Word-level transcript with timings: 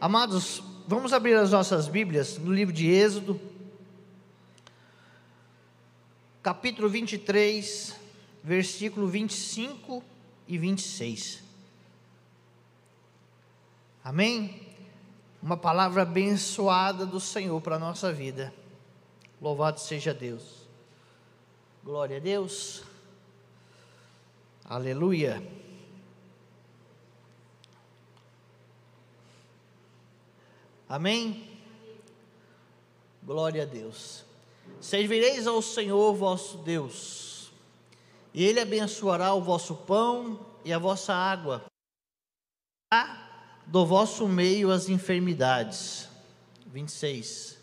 Amados, 0.00 0.62
vamos 0.88 1.12
abrir 1.12 1.34
as 1.34 1.50
nossas 1.50 1.86
Bíblias 1.86 2.38
no 2.38 2.54
livro 2.54 2.72
de 2.72 2.88
Êxodo, 2.90 3.38
capítulo 6.42 6.88
23, 6.88 7.94
versículo 8.42 9.06
25 9.06 10.02
e 10.48 10.56
26. 10.56 11.42
Amém? 14.02 14.68
Uma 15.42 15.58
palavra 15.58 16.00
abençoada 16.00 17.04
do 17.04 17.20
Senhor 17.20 17.60
para 17.60 17.76
a 17.76 17.78
nossa 17.78 18.10
vida. 18.10 18.54
Louvado 19.38 19.80
seja 19.80 20.14
Deus. 20.14 20.66
Glória 21.84 22.16
a 22.16 22.20
Deus. 22.20 22.82
Aleluia. 24.64 25.59
Amém? 30.90 31.48
Glória 33.22 33.62
a 33.62 33.64
Deus. 33.64 34.24
Servireis 34.80 35.46
ao 35.46 35.62
Senhor 35.62 36.12
vosso 36.16 36.58
Deus, 36.58 37.52
e 38.34 38.44
Ele 38.44 38.58
abençoará 38.58 39.32
o 39.32 39.40
vosso 39.40 39.76
pão 39.76 40.44
e 40.64 40.72
a 40.72 40.80
vossa 40.80 41.14
água, 41.14 41.64
do 43.68 43.86
vosso 43.86 44.26
meio 44.26 44.72
as 44.72 44.88
enfermidades. 44.88 46.08
26. 46.66 47.56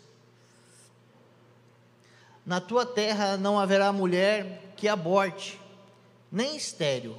Na 2.46 2.62
tua 2.62 2.86
terra 2.86 3.36
não 3.36 3.60
haverá 3.60 3.92
mulher 3.92 4.72
que 4.74 4.88
aborte, 4.88 5.60
nem 6.32 6.56
estéril. 6.56 7.14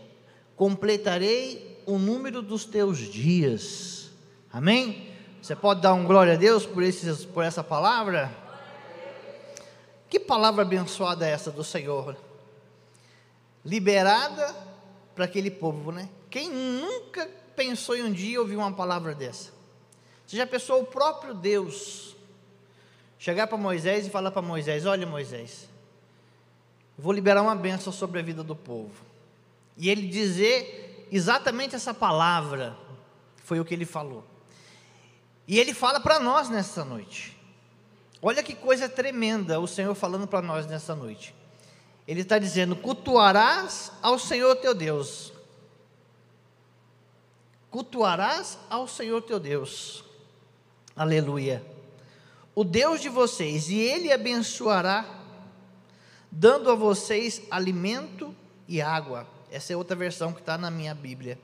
Completarei 0.56 1.84
o 1.86 2.00
número 2.00 2.42
dos 2.42 2.66
teus 2.66 2.98
dias. 2.98 4.10
Amém? 4.52 5.09
Você 5.42 5.56
pode 5.56 5.82
dar 5.82 5.94
um 5.94 6.06
glória 6.06 6.34
a 6.34 6.36
Deus 6.36 6.66
por, 6.66 6.84
esses, 6.84 7.24
por 7.24 7.44
essa 7.44 7.64
palavra? 7.64 8.30
Que 10.10 10.20
palavra 10.20 10.64
abençoada 10.64 11.26
é 11.26 11.32
essa 11.32 11.50
do 11.50 11.64
Senhor? 11.64 12.18
Liberada 13.64 14.54
para 15.16 15.26
aquele 15.26 15.50
povo, 15.50 15.92
né? 15.92 16.10
Quem 16.30 16.50
nunca 16.50 17.30
pensou 17.56 17.96
em 17.96 18.04
um 18.04 18.12
dia 18.12 18.40
ouvir 18.40 18.58
uma 18.58 18.72
palavra 18.72 19.16
dessa? 19.16 19.52
Você 20.28 20.36
já 20.36 20.46
pensou 20.46 20.82
o 20.82 20.86
próprio 20.86 21.34
Deus 21.34 22.16
chegar 23.18 23.48
para 23.48 23.58
Moisés 23.58 24.06
e 24.06 24.10
falar 24.10 24.32
para 24.32 24.42
Moisés: 24.42 24.86
Olha, 24.86 25.08
Moisés, 25.08 25.70
vou 26.98 27.14
liberar 27.14 27.42
uma 27.42 27.56
bênção 27.56 27.94
sobre 27.94 28.20
a 28.20 28.24
vida 28.24 28.44
do 28.44 28.56
povo. 28.56 29.06
E 29.78 29.90
ele 29.90 30.08
dizer 30.08 31.08
exatamente 31.12 31.76
essa 31.76 31.94
palavra, 31.94 32.76
foi 33.38 33.60
o 33.60 33.66
que 33.66 33.74
ele 33.74 33.86
falou. 33.86 34.24
E 35.50 35.58
ele 35.58 35.74
fala 35.74 36.00
para 36.00 36.20
nós 36.20 36.48
nessa 36.48 36.86
noite. 36.86 37.36
Olha 38.22 38.44
que 38.44 38.54
coisa 38.54 38.88
tremenda 38.88 39.60
o 39.60 39.66
Senhor 39.66 39.96
falando 39.96 40.28
para 40.28 40.44
nós 40.44 40.68
nessa 40.68 40.96
noite. 40.96 41.34
Ele 42.08 42.22
está 42.22 42.38
dizendo: 42.38 42.76
cultuarás 42.76 43.92
ao 44.00 44.20
Senhor 44.20 44.56
teu 44.58 44.76
Deus. 44.76 45.34
Cultuarás 47.72 48.60
ao 48.70 48.88
Senhor 48.88 49.24
teu 49.24 49.40
Deus. 49.40 50.04
Aleluia. 50.96 51.66
O 52.54 52.64
Deus 52.64 53.02
de 53.02 53.10
vocês, 53.10 53.70
e 53.70 53.80
Ele 53.80 54.14
abençoará, 54.14 55.04
dando 56.32 56.70
a 56.70 56.76
vocês 56.76 57.42
alimento 57.50 58.36
e 58.68 58.80
água. 58.84 59.26
Essa 59.50 59.74
é 59.74 59.76
outra 59.76 59.96
versão 59.96 60.32
que 60.32 60.42
está 60.42 60.60
na 60.60 60.70
minha 60.70 60.94
Bíblia. 60.94 61.40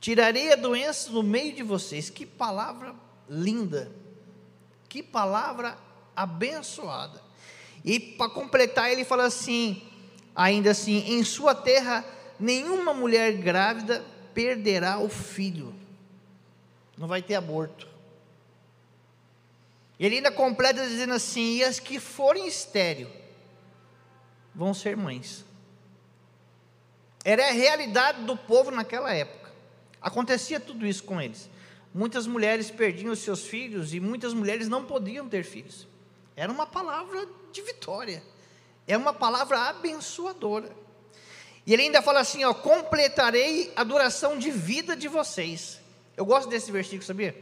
Tirarei 0.00 0.52
a 0.52 0.56
doença 0.56 1.10
no 1.10 1.24
meio 1.24 1.52
de 1.52 1.64
vocês. 1.64 2.08
Que 2.08 2.24
palavra 2.24 2.94
linda. 3.28 3.90
Que 4.88 5.02
palavra 5.02 5.76
abençoada. 6.16 7.22
E 7.84 7.98
para 8.00 8.30
completar, 8.30 8.90
ele 8.90 9.04
fala 9.04 9.24
assim, 9.24 9.82
ainda 10.34 10.70
assim, 10.70 10.98
em 11.12 11.22
sua 11.22 11.54
terra 11.54 12.04
nenhuma 12.38 12.94
mulher 12.94 13.32
grávida 13.32 14.04
perderá 14.32 14.98
o 14.98 15.08
filho. 15.08 15.74
Não 16.96 17.08
vai 17.08 17.22
ter 17.22 17.34
aborto. 17.34 17.88
Ele 19.98 20.16
ainda 20.16 20.30
completa 20.30 20.86
dizendo 20.86 21.14
assim: 21.14 21.56
e 21.56 21.64
as 21.64 21.80
que 21.80 21.98
forem 21.98 22.46
estéreo 22.46 23.10
vão 24.54 24.72
ser 24.72 24.96
mães. 24.96 25.44
Era 27.24 27.48
a 27.48 27.52
realidade 27.52 28.22
do 28.22 28.36
povo 28.36 28.70
naquela 28.70 29.12
época. 29.12 29.50
Acontecia 30.00 30.60
tudo 30.60 30.86
isso 30.86 31.02
com 31.02 31.20
eles. 31.20 31.50
Muitas 31.92 32.26
mulheres 32.26 32.70
perdiam 32.70 33.12
os 33.12 33.20
seus 33.20 33.44
filhos 33.44 33.94
e 33.94 34.00
muitas 34.00 34.34
mulheres 34.34 34.68
não 34.68 34.84
podiam 34.84 35.28
ter 35.28 35.42
filhos. 35.42 35.86
Era 36.36 36.52
uma 36.52 36.66
palavra 36.66 37.26
de 37.50 37.62
vitória. 37.62 38.22
É 38.86 38.96
uma 38.96 39.12
palavra 39.12 39.58
abençoadora. 39.68 40.70
E 41.66 41.72
ele 41.72 41.82
ainda 41.82 42.00
fala 42.00 42.20
assim: 42.20 42.44
ó, 42.44 42.54
completarei 42.54 43.72
a 43.76 43.84
duração 43.84 44.38
de 44.38 44.50
vida 44.50 44.96
de 44.96 45.08
vocês. 45.08 45.80
Eu 46.16 46.24
gosto 46.24 46.48
desse 46.48 46.72
versículo, 46.72 47.02
sabia? 47.02 47.36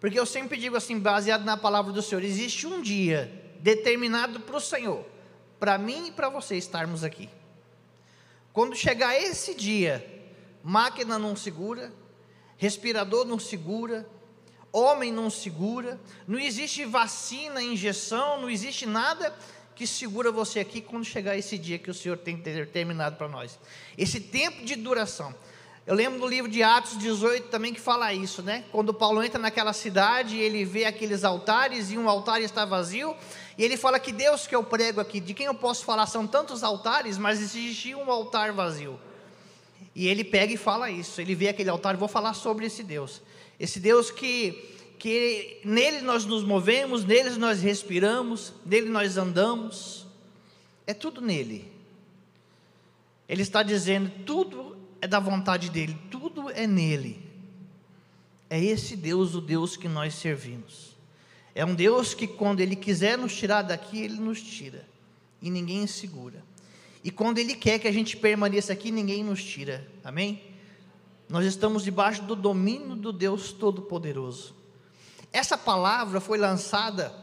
Porque 0.00 0.18
eu 0.18 0.24
sempre 0.24 0.56
digo 0.56 0.76
assim, 0.76 0.98
baseado 0.98 1.44
na 1.44 1.56
palavra 1.56 1.92
do 1.92 2.00
Senhor: 2.00 2.24
existe 2.24 2.66
um 2.66 2.80
dia 2.80 3.30
determinado 3.60 4.40
para 4.40 4.56
o 4.56 4.60
Senhor, 4.60 5.04
para 5.58 5.76
mim 5.76 6.08
e 6.08 6.12
para 6.12 6.28
você 6.28 6.56
estarmos 6.56 7.04
aqui. 7.04 7.28
Quando 8.52 8.74
chegar 8.74 9.16
esse 9.20 9.54
dia, 9.54 10.04
máquina 10.62 11.18
não 11.18 11.36
segura, 11.36 11.92
respirador 12.58 13.24
não 13.24 13.38
segura, 13.38 14.06
homem 14.70 15.10
não 15.10 15.30
segura, 15.30 15.98
não 16.26 16.38
existe 16.38 16.84
vacina, 16.84 17.62
injeção, 17.62 18.42
não 18.42 18.50
existe 18.50 18.84
nada 18.84 19.34
que 19.74 19.86
segura 19.86 20.32
você 20.32 20.58
aqui 20.58 20.80
quando 20.80 21.04
chegar 21.04 21.38
esse 21.38 21.56
dia 21.56 21.78
que 21.78 21.90
o 21.90 21.94
Senhor 21.94 22.18
tem 22.18 22.36
determinado 22.36 23.16
para 23.16 23.28
nós. 23.28 23.58
Esse 23.96 24.20
tempo 24.20 24.64
de 24.64 24.74
duração. 24.74 25.32
Eu 25.86 25.94
lembro 25.94 26.18
do 26.18 26.26
livro 26.26 26.50
de 26.50 26.62
Atos 26.62 26.98
18 26.98 27.48
também 27.48 27.72
que 27.72 27.80
fala 27.80 28.12
isso, 28.12 28.42
né? 28.42 28.64
Quando 28.70 28.92
Paulo 28.92 29.22
entra 29.22 29.38
naquela 29.38 29.72
cidade, 29.72 30.36
ele 30.36 30.64
vê 30.64 30.84
aqueles 30.84 31.24
altares 31.24 31.90
e 31.90 31.96
um 31.96 32.08
altar 32.10 32.42
está 32.42 32.64
vazio, 32.64 33.16
e 33.56 33.64
ele 33.64 33.76
fala 33.76 33.98
que 33.98 34.12
Deus 34.12 34.46
que 34.46 34.54
eu 34.54 34.62
prego 34.62 35.00
aqui, 35.00 35.18
de 35.18 35.32
quem 35.32 35.46
eu 35.46 35.54
posso 35.54 35.86
falar, 35.86 36.06
são 36.06 36.26
tantos 36.26 36.62
altares, 36.62 37.16
mas 37.16 37.40
existia 37.40 37.96
um 37.96 38.10
altar 38.10 38.52
vazio. 38.52 39.00
E 39.94 40.06
ele 40.06 40.22
pega 40.22 40.52
e 40.52 40.56
fala 40.56 40.90
isso. 40.90 41.20
Ele 41.20 41.34
vê 41.34 41.48
aquele 41.48 41.70
altar, 41.70 41.96
vou 41.96 42.08
falar 42.08 42.34
sobre 42.34 42.66
esse 42.66 42.82
Deus. 42.82 43.20
Esse 43.58 43.80
Deus 43.80 44.10
que, 44.10 44.52
que 44.98 45.60
nele 45.64 46.00
nós 46.00 46.24
nos 46.24 46.44
movemos, 46.44 47.04
nele 47.04 47.30
nós 47.30 47.60
respiramos, 47.60 48.52
nele 48.64 48.88
nós 48.88 49.16
andamos. 49.16 50.06
É 50.86 50.94
tudo 50.94 51.20
nele. 51.20 51.70
Ele 53.28 53.42
está 53.42 53.62
dizendo, 53.62 54.10
tudo 54.24 54.76
é 55.00 55.06
da 55.06 55.20
vontade 55.20 55.68
dele, 55.68 55.98
tudo 56.10 56.48
é 56.50 56.66
nele. 56.66 57.20
É 58.48 58.62
esse 58.62 58.96
Deus, 58.96 59.34
o 59.34 59.40
Deus 59.40 59.76
que 59.76 59.88
nós 59.88 60.14
servimos. 60.14 60.96
É 61.54 61.64
um 61.64 61.74
Deus 61.74 62.14
que, 62.14 62.26
quando 62.26 62.60
Ele 62.60 62.76
quiser 62.76 63.18
nos 63.18 63.34
tirar 63.34 63.62
daqui, 63.62 64.00
Ele 64.00 64.18
nos 64.18 64.40
tira. 64.40 64.86
E 65.42 65.50
ninguém 65.50 65.86
segura. 65.86 66.42
E 67.08 67.10
quando 67.10 67.38
Ele 67.38 67.54
quer 67.54 67.78
que 67.78 67.88
a 67.88 67.90
gente 67.90 68.18
permaneça 68.18 68.70
aqui, 68.70 68.90
ninguém 68.90 69.24
nos 69.24 69.42
tira. 69.42 69.90
Amém? 70.04 70.42
Nós 71.26 71.46
estamos 71.46 71.82
debaixo 71.82 72.20
do 72.20 72.36
domínio 72.36 72.94
do 72.94 73.14
Deus 73.14 73.50
Todo-Poderoso. 73.50 74.54
Essa 75.32 75.56
palavra 75.56 76.20
foi 76.20 76.36
lançada 76.36 77.14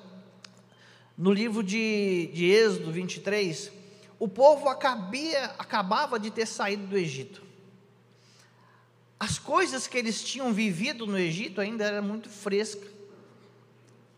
no 1.16 1.32
livro 1.32 1.62
de, 1.62 2.32
de 2.34 2.46
Êxodo 2.46 2.92
23. 2.92 3.72
O 4.18 4.28
povo 4.28 4.70
acabia, 4.70 5.54
acabava 5.60 6.20
de 6.20 6.32
ter 6.32 6.48
saído 6.48 6.88
do 6.88 6.98
Egito. 6.98 7.44
As 9.20 9.38
coisas 9.38 9.86
que 9.86 10.00
eles 10.00 10.24
tinham 10.24 10.52
vivido 10.52 11.06
no 11.06 11.16
Egito 11.16 11.62
ainda 11.62 11.84
eram 11.86 12.02
muito 12.02 12.28
frescas 12.28 12.90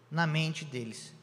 na 0.09 0.25
mente 0.25 0.63
deles. 0.63 1.16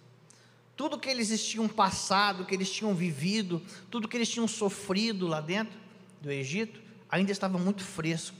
Tudo 0.76 0.98
que 0.98 1.08
eles 1.08 1.44
tinham 1.46 1.68
passado, 1.68 2.44
que 2.44 2.54
eles 2.54 2.70
tinham 2.70 2.94
vivido, 2.94 3.62
tudo 3.90 4.08
que 4.08 4.16
eles 4.16 4.28
tinham 4.28 4.48
sofrido 4.48 5.26
lá 5.26 5.40
dentro 5.40 5.78
do 6.20 6.30
Egito, 6.30 6.80
ainda 7.08 7.30
estava 7.30 7.58
muito 7.58 7.84
fresco 7.84 8.36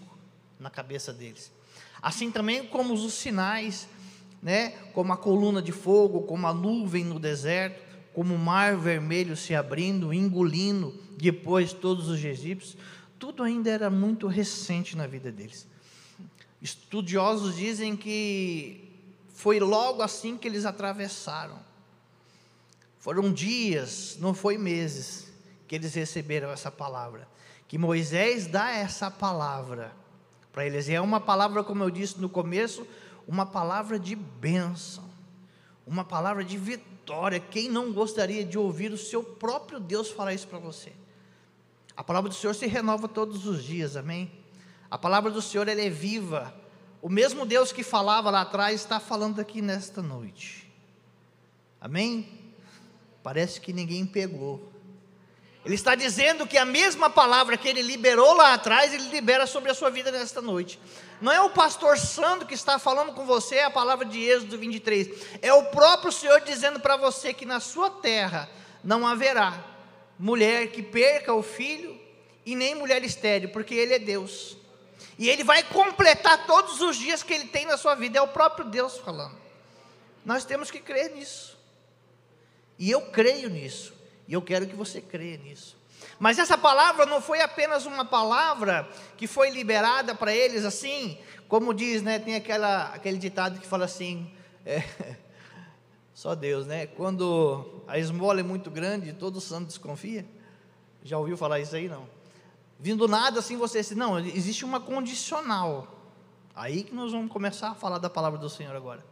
na 0.59 0.69
cabeça 0.69 1.13
deles. 1.13 1.53
Assim 2.03 2.31
também 2.31 2.67
como 2.67 2.93
os 2.93 3.15
sinais, 3.15 3.89
né, 4.43 4.71
como 4.93 5.13
a 5.13 5.17
coluna 5.17 5.63
de 5.63 5.73
fogo, 5.73 6.23
como 6.23 6.47
a 6.47 6.53
nuvem 6.53 7.05
no 7.05 7.21
deserto, 7.21 7.83
como 8.13 8.35
o 8.35 8.39
mar 8.39 8.77
vermelho 8.77 9.37
se 9.37 9.55
abrindo, 9.55 10.13
engolindo 10.13 10.95
depois 11.17 11.73
todos 11.73 12.09
os 12.09 12.23
egípcios, 12.25 12.77
tudo 13.19 13.43
ainda 13.43 13.71
era 13.71 13.89
muito 13.89 14.27
recente 14.27 14.97
na 14.97 15.07
vida 15.07 15.31
deles. 15.31 15.67
Estudiosos 16.61 17.57
dizem 17.57 17.97
que 17.97 18.91
foi 19.35 19.61
logo 19.61 20.03
assim 20.03 20.37
que 20.37 20.49
eles 20.49 20.65
atravessaram 20.65 21.59
foram 23.05 23.31
dias, 23.31 24.17
não 24.19 24.33
foi 24.33 24.57
meses, 24.57 25.31
que 25.69 25.75
eles 25.75 25.93
receberam 25.93 26.49
essa 26.49 26.71
palavra. 26.71 27.29
Que 27.69 27.77
Moisés 27.77 28.47
dá 28.47 28.71
essa 28.71 29.11
palavra 29.11 29.95
para 30.51 30.65
eles. 30.65 30.89
E 30.89 30.95
é 30.95 31.01
uma 31.03 31.21
palavra, 31.21 31.63
como 31.63 31.85
eu 31.85 31.91
disse 31.91 32.19
no 32.19 32.31
começo, 32.31 32.87
uma 33.29 33.45
palavra 33.45 33.99
de 33.99 34.17
bênção, 34.17 35.05
uma 35.87 36.03
palavra 36.03 36.43
de 36.43 36.57
vitória. 36.57 37.39
Quem 37.39 37.69
não 37.69 37.93
gostaria 37.93 38.43
de 38.43 38.57
ouvir 38.57 38.91
o 38.91 38.97
seu 38.97 39.23
próprio 39.23 39.79
Deus 39.79 40.11
falar 40.11 40.33
isso 40.33 40.49
para 40.49 40.59
você? 40.59 40.91
A 41.95 42.03
palavra 42.03 42.31
do 42.31 42.35
Senhor 42.35 42.55
se 42.55 42.67
renova 42.67 43.07
todos 43.07 43.47
os 43.47 43.63
dias, 43.63 43.99
amém? 43.99 44.33
A 44.91 44.97
palavra 44.97 45.31
do 45.31 45.43
Senhor 45.43 45.69
ela 45.69 45.83
é 45.83 45.91
viva. 45.91 46.55
O 47.03 47.11
mesmo 47.11 47.45
Deus 47.45 47.71
que 47.71 47.83
falava 47.83 48.31
lá 48.31 48.41
atrás 48.41 48.81
está 48.81 48.99
falando 48.99 49.41
aqui 49.41 49.61
nesta 49.61 50.01
noite. 50.01 50.73
Amém? 51.79 52.44
Parece 53.25 53.59
que 53.59 53.73
ninguém 53.73 54.05
pegou. 54.05 54.71
Ele 55.65 55.75
está 55.75 55.95
dizendo 55.95 56.47
que 56.47 56.59
a 56.59 56.65
mesma 56.67 57.09
palavra 57.09 57.57
que 57.57 57.67
ele 57.67 57.81
liberou 57.81 58.35
lá 58.35 58.53
atrás, 58.53 58.93
ele 58.93 59.09
libera 59.09 59.47
sobre 59.47 59.71
a 59.71 59.75
sua 59.75 59.89
vida 59.89 60.13
nesta 60.13 60.43
noite. 60.43 60.79
Não 61.23 61.33
é 61.33 61.41
o 61.41 61.49
pastor 61.49 61.97
Sandro 61.97 62.47
que 62.47 62.53
está 62.53 62.79
falando 62.79 63.15
com 63.15 63.25
você 63.25 63.61
a 63.61 63.71
palavra 63.71 64.05
de 64.05 64.21
Êxodo 64.23 64.59
23. 64.59 65.39
É 65.41 65.55
o 65.55 65.65
próprio 65.71 66.13
Senhor 66.13 66.39
dizendo 66.43 66.81
para 66.81 66.99
você 66.99 67.33
que 67.33 67.47
na 67.47 67.61
sua 67.61 67.89
terra 67.89 68.47
não 68.85 69.07
haverá 69.07 69.65
mulher 70.19 70.71
que 70.71 70.83
perca 70.83 71.33
o 71.33 71.43
filho 71.43 71.99
e 72.45 72.55
nem 72.55 72.75
mulher 72.75 73.03
estéril, 73.03 73.49
porque 73.49 73.75
Ele 73.75 73.95
é 73.95 73.99
Deus. 73.99 74.55
E 75.19 75.31
Ele 75.31 75.43
vai 75.43 75.63
completar 75.63 76.47
todos 76.47 76.83
os 76.83 76.95
dias 76.95 77.23
que 77.23 77.33
Ele 77.33 77.47
tem 77.47 77.65
na 77.65 77.79
sua 77.79 77.95
vida. 77.95 78.19
É 78.19 78.23
o 78.23 78.29
próprio 78.29 78.67
Deus 78.67 78.99
falando. 78.99 79.39
Nós 80.27 80.45
temos 80.45 80.71
que 80.71 80.79
crer 80.79 81.15
nisso. 81.15 81.54
E 82.79 82.91
eu 82.91 83.03
creio 83.03 83.49
nisso. 83.49 83.93
E 84.27 84.33
eu 84.33 84.43
quero 84.43 84.67
que 84.67 84.75
você 84.75 85.01
creia 85.01 85.37
nisso. 85.37 85.77
Mas 86.19 86.39
essa 86.39 86.57
palavra 86.57 87.07
não 87.07 87.21
foi 87.21 87.41
apenas 87.41 87.87
uma 87.87 88.05
palavra 88.05 88.89
que 89.17 89.27
foi 89.27 89.51
liberada 89.51 90.15
para 90.15 90.35
eles 90.35 90.65
assim, 90.65 91.19
como 91.49 91.75
diz, 91.75 92.03
né? 92.03 92.19
Tem 92.19 92.35
aquela, 92.35 92.85
aquele 92.95 93.19
ditado 93.19 93.61
que 93.61 93.67
fala 93.67 93.85
assim: 93.85 94.31
é, 94.65 94.83
só 96.15 96.35
Deus, 96.35 96.67
né? 96.67 96.87
Quando 96.87 97.83
a 97.87 97.99
esmola 97.99 98.41
é 98.41 98.43
muito 98.43 98.71
grande, 98.71 99.13
todo 99.13 99.41
santo 99.41 99.67
desconfia. 99.67 100.25
Já 101.03 101.19
ouviu 101.19 101.37
falar 101.37 101.61
isso 101.61 101.77
aí? 101.77 101.89
Não. 101.89 102.09
Vindo 102.79 103.07
nada 103.09 103.41
assim, 103.41 103.57
você 103.57 103.81
diz: 103.81 103.91
não, 103.93 104.19
existe 104.19 104.65
uma 104.65 104.81
condicional. 104.81 105.89
Aí 106.55 106.85
que 106.85 106.95
nós 106.95 107.11
vamos 107.13 107.33
começar 107.33 107.71
a 107.71 107.75
falar 107.75 107.99
da 107.99 108.09
palavra 108.09 108.39
do 108.39 108.49
Senhor 108.49 108.75
agora. 108.77 109.05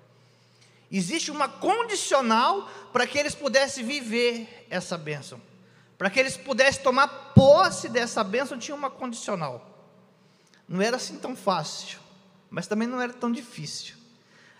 Existe 0.92 1.30
uma 1.30 1.48
condicional 1.48 2.68
para 2.92 3.06
que 3.06 3.18
eles 3.18 3.34
pudessem 3.34 3.82
viver 3.82 4.66
essa 4.68 4.98
bênção. 4.98 5.40
Para 5.96 6.10
que 6.10 6.20
eles 6.20 6.36
pudessem 6.36 6.82
tomar 6.82 7.32
posse 7.34 7.88
dessa 7.88 8.22
bênção, 8.22 8.58
tinha 8.58 8.74
uma 8.74 8.90
condicional. 8.90 9.72
Não 10.68 10.82
era 10.82 10.96
assim 10.96 11.16
tão 11.16 11.34
fácil, 11.34 11.98
mas 12.50 12.66
também 12.66 12.86
não 12.86 13.00
era 13.00 13.12
tão 13.14 13.32
difícil. 13.32 13.94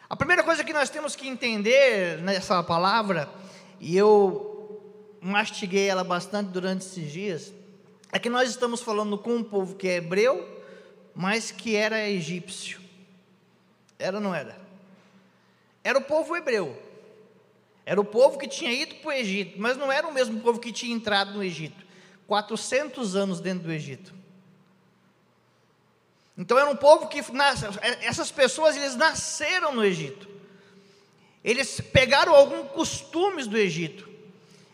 A 0.09 0.17
primeira 0.17 0.43
coisa 0.43 0.65
que 0.65 0.73
nós 0.73 0.89
temos 0.89 1.15
que 1.15 1.29
entender 1.29 2.19
nessa 2.23 2.63
palavra, 2.63 3.29
e 3.79 3.95
eu 3.95 4.81
mastiguei 5.21 5.87
ela 5.87 6.05
bastante 6.05 6.49
durante 6.49 6.87
esses 6.87 7.13
dias, 7.13 7.53
é 8.11 8.19
que 8.19 8.31
nós 8.31 8.49
estamos 8.49 8.81
falando 8.81 9.19
com 9.19 9.37
um 9.37 9.45
povo 9.45 9.75
que 9.75 9.87
é 9.87 9.97
hebreu, 9.97 10.63
mas 11.15 11.51
que 11.51 11.77
era 11.77 12.09
egípcio. 12.09 12.81
Era 13.99 14.17
ou 14.17 14.23
não 14.23 14.35
era? 14.35 14.62
Era 15.83 15.99
o 15.99 16.03
povo 16.03 16.37
hebreu. 16.37 16.81
Era 17.85 18.01
o 18.01 18.05
povo 18.05 18.39
que 18.39 18.47
tinha 18.47 18.73
ido 18.73 18.95
para 18.97 19.09
o 19.09 19.13
Egito, 19.13 19.61
mas 19.61 19.77
não 19.77 19.91
era 19.91 20.07
o 20.07 20.15
mesmo 20.15 20.41
povo 20.41 20.61
que 20.61 20.73
tinha 20.73 20.95
entrado 20.95 21.33
no 21.33 21.43
Egito. 21.43 21.85
400 22.27 23.17
anos 23.17 23.41
dentro 23.41 23.65
do 23.65 23.73
Egito. 23.73 24.15
Então 26.39 26.59
era 26.59 26.71
um 26.71 26.77
povo 26.77 27.09
que 27.09 27.21
essas 28.03 28.31
pessoas 28.31 28.77
eles 28.77 28.97
nasceram 28.97 29.75
no 29.75 29.85
Egito. 29.85 30.29
Eles 31.45 31.81
pegaram 31.81 32.35
alguns 32.35 32.71
costumes 32.71 33.47
do 33.47 33.59
Egito. 33.59 34.09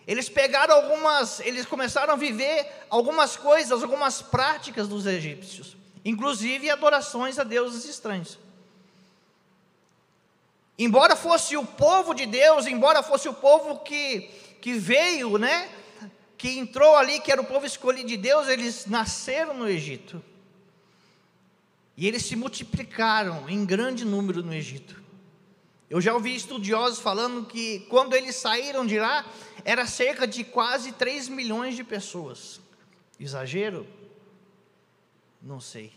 Eles 0.06 0.28
pegaram 0.28 0.74
algumas, 0.74 1.40
eles 1.40 1.66
começaram 1.66 2.14
a 2.14 2.16
viver 2.16 2.66
algumas 2.88 3.36
coisas, 3.36 3.82
algumas 3.82 4.22
práticas 4.22 4.88
dos 4.88 5.04
egípcios, 5.04 5.76
inclusive 6.02 6.70
adorações 6.70 7.38
a 7.38 7.44
deuses 7.44 7.84
estranhos. 7.84 8.38
Embora 10.78 11.16
fosse 11.16 11.56
o 11.56 11.66
povo 11.66 12.14
de 12.14 12.24
Deus, 12.24 12.66
embora 12.66 13.02
fosse 13.02 13.28
o 13.28 13.34
povo 13.34 13.80
que, 13.80 14.30
que 14.60 14.74
veio, 14.74 15.36
né? 15.36 15.68
Que 16.36 16.56
entrou 16.56 16.94
ali, 16.94 17.18
que 17.18 17.32
era 17.32 17.40
o 17.40 17.44
povo 17.44 17.66
escolhido 17.66 18.06
de 18.06 18.16
Deus, 18.16 18.46
eles 18.46 18.86
nasceram 18.86 19.54
no 19.54 19.68
Egito. 19.68 20.22
E 21.96 22.06
eles 22.06 22.24
se 22.24 22.36
multiplicaram 22.36 23.48
em 23.48 23.64
grande 23.66 24.04
número 24.04 24.40
no 24.40 24.54
Egito. 24.54 25.02
Eu 25.90 26.00
já 26.00 26.14
ouvi 26.14 26.36
estudiosos 26.36 27.00
falando 27.00 27.44
que 27.46 27.80
quando 27.88 28.14
eles 28.14 28.36
saíram 28.36 28.86
de 28.86 29.00
lá, 29.00 29.26
era 29.64 29.84
cerca 29.84 30.28
de 30.28 30.44
quase 30.44 30.92
3 30.92 31.28
milhões 31.28 31.74
de 31.74 31.82
pessoas. 31.82 32.60
Exagero? 33.18 33.84
Não 35.42 35.60
sei. 35.60 35.92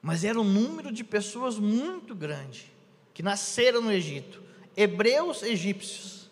Mas 0.00 0.24
era 0.24 0.40
um 0.40 0.44
número 0.44 0.90
de 0.90 1.04
pessoas 1.04 1.58
muito 1.58 2.14
grande 2.14 2.73
que 3.14 3.22
nasceram 3.22 3.80
no 3.80 3.92
Egito, 3.92 4.42
hebreus 4.76 5.42
egípcios. 5.42 6.28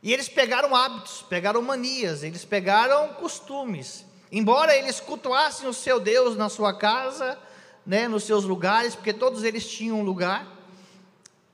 E 0.00 0.12
eles 0.12 0.28
pegaram 0.28 0.74
hábitos, 0.74 1.22
pegaram 1.28 1.60
manias, 1.60 2.22
eles 2.22 2.44
pegaram 2.44 3.14
costumes. 3.14 4.06
Embora 4.30 4.74
eles 4.74 5.00
cultuassem 5.00 5.68
o 5.68 5.74
seu 5.74 6.00
Deus 6.00 6.36
na 6.36 6.48
sua 6.48 6.76
casa, 6.76 7.38
né, 7.84 8.08
nos 8.08 8.24
seus 8.24 8.44
lugares, 8.44 8.94
porque 8.94 9.12
todos 9.12 9.44
eles 9.44 9.68
tinham 9.68 10.00
um 10.00 10.04
lugar, 10.04 10.46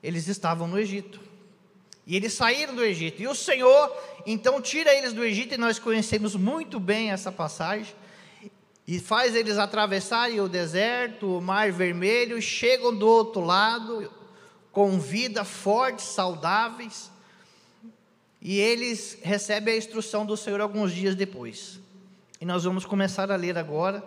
eles 0.01 0.27
estavam 0.27 0.67
no 0.67 0.79
Egito. 0.79 1.19
E 2.07 2.15
eles 2.15 2.33
saíram 2.33 2.73
do 2.73 2.83
Egito. 2.83 3.21
E 3.21 3.27
o 3.27 3.35
Senhor, 3.35 3.95
então, 4.25 4.61
tira 4.61 4.93
eles 4.93 5.13
do 5.13 5.23
Egito, 5.23 5.53
e 5.53 5.57
nós 5.57 5.77
conhecemos 5.77 6.35
muito 6.35 6.79
bem 6.79 7.11
essa 7.11 7.31
passagem 7.31 7.93
e 8.91 8.99
faz 8.99 9.35
eles 9.35 9.59
atravessarem 9.59 10.41
o 10.41 10.49
deserto, 10.49 11.37
o 11.37 11.39
mar 11.39 11.71
vermelho, 11.71 12.41
chegam 12.41 12.91
do 12.91 13.07
outro 13.07 13.39
lado 13.41 14.11
com 14.71 14.99
vida 14.99 15.43
fortes, 15.43 16.05
saudáveis, 16.05 17.11
e 18.41 18.57
eles 18.57 19.19
recebem 19.21 19.75
a 19.75 19.77
instrução 19.77 20.25
do 20.25 20.35
Senhor 20.35 20.59
alguns 20.59 20.91
dias 20.91 21.13
depois. 21.13 21.79
E 22.41 22.45
nós 22.45 22.63
vamos 22.63 22.83
começar 22.83 23.31
a 23.31 23.35
ler 23.35 23.59
agora 23.59 24.03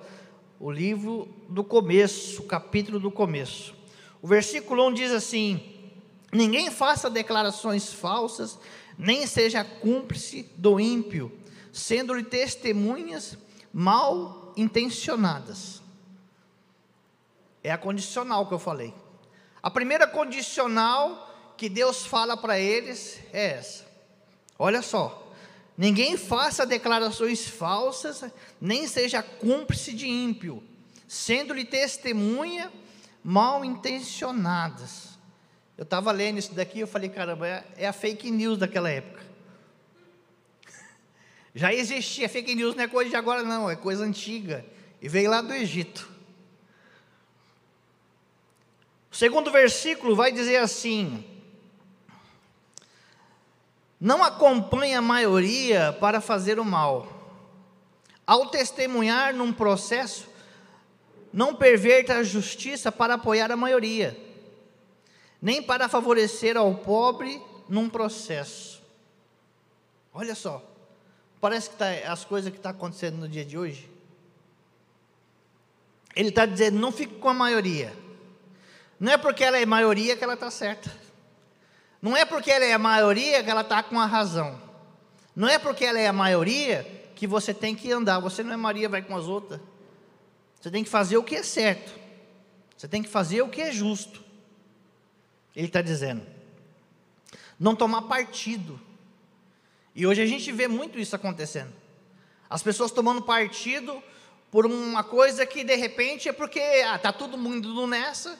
o 0.58 0.68
livro 0.68 1.28
do 1.48 1.62
começo, 1.62 2.42
o 2.42 2.46
capítulo 2.46 2.98
do 2.98 3.08
começo. 3.12 3.76
O 4.20 4.26
versículo 4.26 4.88
1 4.88 4.94
diz 4.94 5.12
assim: 5.12 5.62
Ninguém 6.32 6.72
faça 6.72 7.08
declarações 7.08 7.92
falsas, 7.92 8.58
nem 8.98 9.28
seja 9.28 9.62
cúmplice 9.62 10.50
do 10.56 10.80
ímpio, 10.80 11.30
sendo-lhe 11.72 12.24
testemunhas 12.24 13.38
mal 13.72 14.41
intencionadas. 14.56 15.82
É 17.62 17.70
a 17.70 17.78
condicional 17.78 18.46
que 18.46 18.54
eu 18.54 18.58
falei. 18.58 18.94
A 19.62 19.70
primeira 19.70 20.06
condicional 20.06 21.30
que 21.56 21.68
Deus 21.68 22.04
fala 22.04 22.36
para 22.36 22.58
eles 22.58 23.20
é 23.32 23.52
essa. 23.52 23.84
Olha 24.58 24.82
só. 24.82 25.32
Ninguém 25.76 26.16
faça 26.16 26.66
declarações 26.66 27.48
falsas, 27.48 28.24
nem 28.60 28.86
seja 28.86 29.22
cúmplice 29.22 29.92
de 29.92 30.06
ímpio, 30.08 30.62
sendo-lhe 31.08 31.64
testemunha 31.64 32.70
mal 33.24 33.64
intencionadas. 33.64 35.18
Eu 35.76 35.84
estava 35.84 36.12
lendo 36.12 36.38
isso 36.38 36.54
daqui, 36.54 36.80
eu 36.80 36.86
falei, 36.86 37.08
caramba, 37.08 37.48
é, 37.48 37.64
é 37.76 37.86
a 37.88 37.92
fake 37.92 38.30
news 38.30 38.58
daquela 38.58 38.90
época. 38.90 39.31
Já 41.54 41.72
existia, 41.72 42.28
fake 42.28 42.54
news 42.54 42.74
não 42.74 42.84
é 42.84 42.88
coisa 42.88 43.10
de 43.10 43.16
agora, 43.16 43.42
não, 43.42 43.68
é 43.68 43.76
coisa 43.76 44.04
antiga. 44.04 44.64
E 45.00 45.08
veio 45.08 45.30
lá 45.30 45.42
do 45.42 45.52
Egito. 45.52 46.10
O 49.10 49.16
segundo 49.16 49.50
versículo 49.50 50.16
vai 50.16 50.32
dizer 50.32 50.56
assim: 50.56 51.22
Não 54.00 54.24
acompanhe 54.24 54.94
a 54.94 55.02
maioria 55.02 55.92
para 56.00 56.20
fazer 56.20 56.58
o 56.58 56.64
mal. 56.64 57.20
Ao 58.26 58.46
testemunhar 58.46 59.34
num 59.34 59.52
processo, 59.52 60.26
não 61.30 61.54
perverta 61.54 62.14
a 62.14 62.22
justiça 62.22 62.90
para 62.90 63.14
apoiar 63.14 63.50
a 63.50 63.56
maioria, 63.56 64.16
nem 65.40 65.62
para 65.62 65.88
favorecer 65.88 66.56
ao 66.56 66.74
pobre 66.76 67.42
num 67.68 67.90
processo. 67.90 68.80
Olha 70.14 70.34
só. 70.34 70.71
Parece 71.42 71.70
que 71.70 71.76
tá, 71.76 71.86
as 72.06 72.24
coisas 72.24 72.52
que 72.52 72.56
estão 72.56 72.70
tá 72.70 72.78
acontecendo 72.78 73.16
no 73.16 73.28
dia 73.28 73.44
de 73.44 73.58
hoje. 73.58 73.90
Ele 76.14 76.28
está 76.28 76.46
dizendo: 76.46 76.78
não 76.78 76.92
fique 76.92 77.16
com 77.16 77.28
a 77.28 77.34
maioria. 77.34 77.92
Não 79.00 79.10
é 79.10 79.18
porque 79.18 79.42
ela 79.42 79.58
é 79.58 79.66
maioria 79.66 80.16
que 80.16 80.22
ela 80.22 80.34
está 80.34 80.52
certa. 80.52 80.88
Não 82.00 82.16
é 82.16 82.24
porque 82.24 82.48
ela 82.48 82.64
é 82.64 82.72
a 82.72 82.78
maioria 82.78 83.42
que 83.42 83.50
ela 83.50 83.62
está 83.62 83.82
com 83.82 83.98
a 83.98 84.06
razão. 84.06 84.56
Não 85.34 85.48
é 85.48 85.58
porque 85.58 85.84
ela 85.84 85.98
é 85.98 86.06
a 86.06 86.12
maioria 86.12 86.84
que 87.16 87.26
você 87.26 87.52
tem 87.52 87.74
que 87.74 87.90
andar. 87.90 88.20
Você 88.20 88.44
não 88.44 88.52
é 88.52 88.56
Maria, 88.56 88.88
vai 88.88 89.02
com 89.02 89.16
as 89.16 89.24
outras. 89.24 89.60
Você 90.60 90.70
tem 90.70 90.84
que 90.84 90.90
fazer 90.90 91.16
o 91.16 91.24
que 91.24 91.34
é 91.34 91.42
certo. 91.42 91.92
Você 92.76 92.86
tem 92.86 93.02
que 93.02 93.08
fazer 93.08 93.42
o 93.42 93.48
que 93.48 93.60
é 93.60 93.72
justo. 93.72 94.22
Ele 95.56 95.66
está 95.66 95.82
dizendo. 95.82 96.24
Não 97.58 97.74
tomar 97.74 98.02
partido. 98.02 98.91
E 99.94 100.06
hoje 100.06 100.22
a 100.22 100.26
gente 100.26 100.50
vê 100.50 100.66
muito 100.66 100.98
isso 100.98 101.14
acontecendo. 101.14 101.72
As 102.48 102.62
pessoas 102.62 102.90
tomando 102.90 103.22
partido 103.22 104.02
por 104.50 104.66
uma 104.66 105.02
coisa 105.02 105.46
que 105.46 105.64
de 105.64 105.74
repente 105.74 106.28
é 106.28 106.32
porque 106.32 106.60
ah, 106.86 106.98
tá 106.98 107.12
todo 107.12 107.38
mundo 107.38 107.86
nessa. 107.86 108.38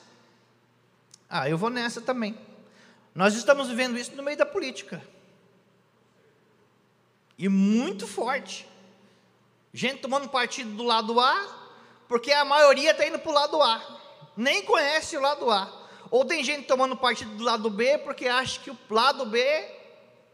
Ah, 1.29 1.49
eu 1.49 1.57
vou 1.57 1.71
nessa 1.71 2.01
também. 2.01 2.39
Nós 3.15 3.35
estamos 3.35 3.69
vivendo 3.69 3.99
isso 3.99 4.15
no 4.15 4.23
meio 4.23 4.37
da 4.37 4.47
política. 4.47 5.03
E 7.39 7.49
muito 7.49 8.07
forte. 8.07 8.69
Gente 9.73 10.01
tomando 10.01 10.29
partido 10.29 10.71
do 10.71 10.83
lado 10.83 11.19
A, 11.19 11.63
porque 12.09 12.31
a 12.31 12.45
maioria 12.45 12.91
está 12.91 13.07
indo 13.07 13.19
para 13.19 13.31
o 13.31 13.35
lado 13.35 13.63
A. 13.63 14.01
Nem 14.37 14.63
conhece 14.63 15.17
o 15.17 15.21
lado 15.21 15.51
A. 15.51 15.71
Ou 16.11 16.25
tem 16.25 16.45
gente 16.45 16.67
tomando 16.67 16.95
partido 16.95 17.35
do 17.37 17.45
lado 17.45 17.71
B 17.71 17.97
porque 17.99 18.29
acha 18.29 18.61
que 18.61 18.71
o 18.71 18.79
lado 18.91 19.25
B 19.25 19.41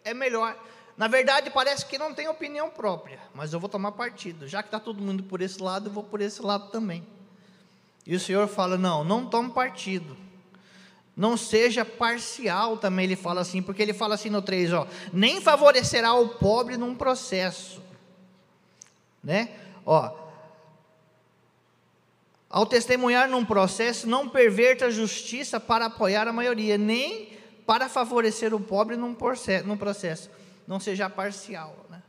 é 0.05 0.13
melhor. 0.13 0.57
Na 0.99 1.07
verdade, 1.07 1.49
parece 1.49 1.87
que 1.87 1.97
não 1.97 2.13
tem 2.13 2.27
opinião 2.27 2.69
própria, 2.69 3.21
mas 3.33 3.53
eu 3.53 3.61
vou 3.61 3.69
tomar 3.69 3.93
partido. 3.93 4.49
Já 4.49 4.65
que 4.65 4.69
está 4.69 4.81
todo 4.81 5.01
mundo 5.01 5.23
por 5.23 5.41
esse 5.41 5.63
lado, 5.63 5.89
eu 5.89 5.93
vou 5.93 6.03
por 6.03 6.21
esse 6.21 6.43
lado 6.43 6.73
também. 6.73 7.07
E 8.05 8.17
o 8.17 8.21
Senhor 8.21 8.49
fala: 8.49 8.77
não, 8.77 9.05
não 9.05 9.25
tome 9.25 9.53
partido. 9.53 10.17
Não 11.17 11.37
seja 11.37 11.85
parcial, 11.85 12.77
também 12.77 13.05
ele 13.05 13.17
fala 13.17 13.41
assim, 13.41 13.63
porque 13.63 13.81
ele 13.81 13.93
fala 13.93 14.15
assim 14.15 14.31
no 14.31 14.43
3, 14.43 14.73
ó, 14.73 14.87
nem 15.13 15.41
favorecerá 15.41 16.15
o 16.15 16.29
pobre 16.29 16.77
num 16.77 16.95
processo. 16.95 17.83
Né? 19.23 19.51
Ó, 19.85 20.17
ao 22.49 22.67
testemunhar 22.67 23.29
num 23.29 23.45
processo, 23.45 24.09
não 24.09 24.29
perverta 24.29 24.87
a 24.87 24.91
justiça 24.91 25.59
para 25.59 25.87
apoiar 25.87 26.27
a 26.27 26.33
maioria, 26.33 26.79
nem 26.79 27.37
para 27.67 27.89
favorecer 27.89 28.55
o 28.55 28.61
pobre 28.61 28.97
num 28.97 29.15
processo. 29.15 30.31
Não 30.69 30.79
seja 30.79 31.09
parcial. 31.09 31.87
Né? 31.89 32.03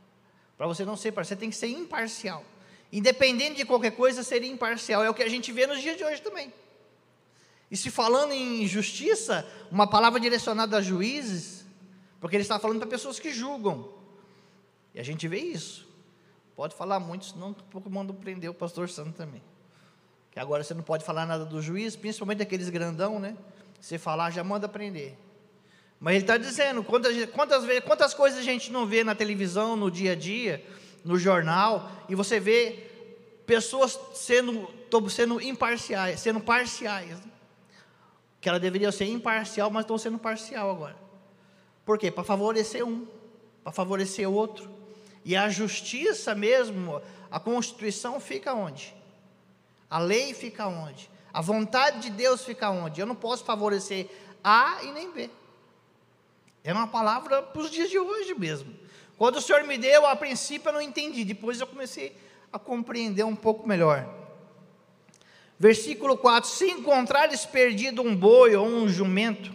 Para 0.58 0.66
você 0.66 0.84
não 0.84 0.94
ser 0.94 1.12
parcial, 1.12 1.34
você 1.34 1.40
tem 1.40 1.48
que 1.48 1.56
ser 1.56 1.68
imparcial. 1.68 2.44
Independente 2.92 3.56
de 3.56 3.64
qualquer 3.64 3.92
coisa, 3.92 4.22
ser 4.22 4.44
imparcial. 4.44 5.02
É 5.02 5.08
o 5.08 5.14
que 5.14 5.22
a 5.22 5.28
gente 5.28 5.50
vê 5.50 5.66
nos 5.66 5.80
dias 5.80 5.96
de 5.96 6.04
hoje 6.04 6.20
também. 6.20 6.52
E 7.70 7.76
se 7.76 7.90
falando 7.90 8.32
em 8.32 8.66
justiça, 8.66 9.48
uma 9.70 9.86
palavra 9.86 10.20
direcionada 10.20 10.76
a 10.76 10.82
juízes, 10.82 11.64
porque 12.20 12.36
ele 12.36 12.42
está 12.42 12.58
falando 12.58 12.80
para 12.80 12.88
pessoas 12.88 13.18
que 13.18 13.32
julgam. 13.32 13.88
E 14.94 15.00
a 15.00 15.02
gente 15.02 15.26
vê 15.26 15.38
isso. 15.38 15.88
Pode 16.54 16.74
falar 16.74 17.00
muito, 17.00 17.24
senão 17.24 17.54
pouco 17.54 17.88
manda 17.88 18.12
prender 18.12 18.50
o 18.50 18.54
pastor 18.54 18.90
Santo 18.90 19.12
também. 19.12 19.42
Que 20.30 20.38
agora 20.38 20.62
você 20.62 20.74
não 20.74 20.82
pode 20.82 21.02
falar 21.02 21.24
nada 21.24 21.46
do 21.46 21.62
juiz, 21.62 21.96
principalmente 21.96 22.42
aqueles 22.42 22.68
grandão, 22.68 23.18
né? 23.18 23.34
Você 23.80 23.96
falar 23.96 24.30
já 24.30 24.44
manda 24.44 24.68
prender. 24.68 25.16
Mas 26.00 26.14
ele 26.14 26.24
está 26.24 26.38
dizendo, 26.38 26.82
quantas, 26.82 27.14
quantas, 27.26 27.64
quantas 27.82 28.14
coisas 28.14 28.38
a 28.38 28.42
gente 28.42 28.72
não 28.72 28.86
vê 28.86 29.04
na 29.04 29.14
televisão, 29.14 29.76
no 29.76 29.90
dia 29.90 30.12
a 30.12 30.14
dia, 30.16 30.64
no 31.04 31.18
jornal, 31.18 31.92
e 32.08 32.14
você 32.14 32.40
vê 32.40 32.90
pessoas 33.44 33.98
sendo, 34.14 34.66
sendo 35.10 35.40
imparciais, 35.42 36.18
sendo 36.20 36.40
parciais. 36.40 37.18
Que 38.40 38.48
ela 38.48 38.58
deveria 38.58 38.90
ser 38.90 39.04
imparcial, 39.04 39.70
mas 39.70 39.82
estão 39.82 39.98
sendo 39.98 40.18
parcial 40.18 40.70
agora. 40.70 40.96
Por 41.84 41.98
quê? 41.98 42.10
Para 42.10 42.24
favorecer 42.24 42.82
um, 42.82 43.06
para 43.62 43.70
favorecer 43.70 44.26
o 44.26 44.32
outro. 44.32 44.70
E 45.22 45.36
a 45.36 45.50
justiça 45.50 46.34
mesmo, 46.34 47.02
a 47.30 47.38
Constituição 47.38 48.18
fica 48.18 48.54
onde? 48.54 48.94
A 49.90 49.98
lei 49.98 50.32
fica 50.32 50.66
onde? 50.66 51.10
A 51.30 51.42
vontade 51.42 52.00
de 52.00 52.10
Deus 52.10 52.42
fica 52.42 52.70
onde? 52.70 53.00
Eu 53.02 53.06
não 53.06 53.14
posso 53.14 53.44
favorecer 53.44 54.08
A 54.42 54.82
e 54.82 54.92
nem 54.92 55.12
B. 55.12 55.28
É 56.62 56.72
uma 56.72 56.86
palavra 56.86 57.42
para 57.42 57.62
os 57.62 57.70
dias 57.70 57.90
de 57.90 57.98
hoje 57.98 58.34
mesmo. 58.34 58.74
Quando 59.16 59.36
o 59.36 59.40
Senhor 59.40 59.64
me 59.64 59.76
deu, 59.76 60.06
a 60.06 60.16
princípio 60.16 60.68
eu 60.68 60.72
não 60.74 60.80
entendi, 60.80 61.24
depois 61.24 61.60
eu 61.60 61.66
comecei 61.66 62.16
a 62.52 62.58
compreender 62.58 63.24
um 63.24 63.36
pouco 63.36 63.66
melhor. 63.66 64.08
Versículo 65.58 66.16
4: 66.16 66.48
Se 66.48 66.70
encontrares 66.70 67.44
perdido 67.44 68.02
um 68.02 68.16
boi 68.16 68.56
ou 68.56 68.66
um 68.66 68.88
jumento 68.88 69.54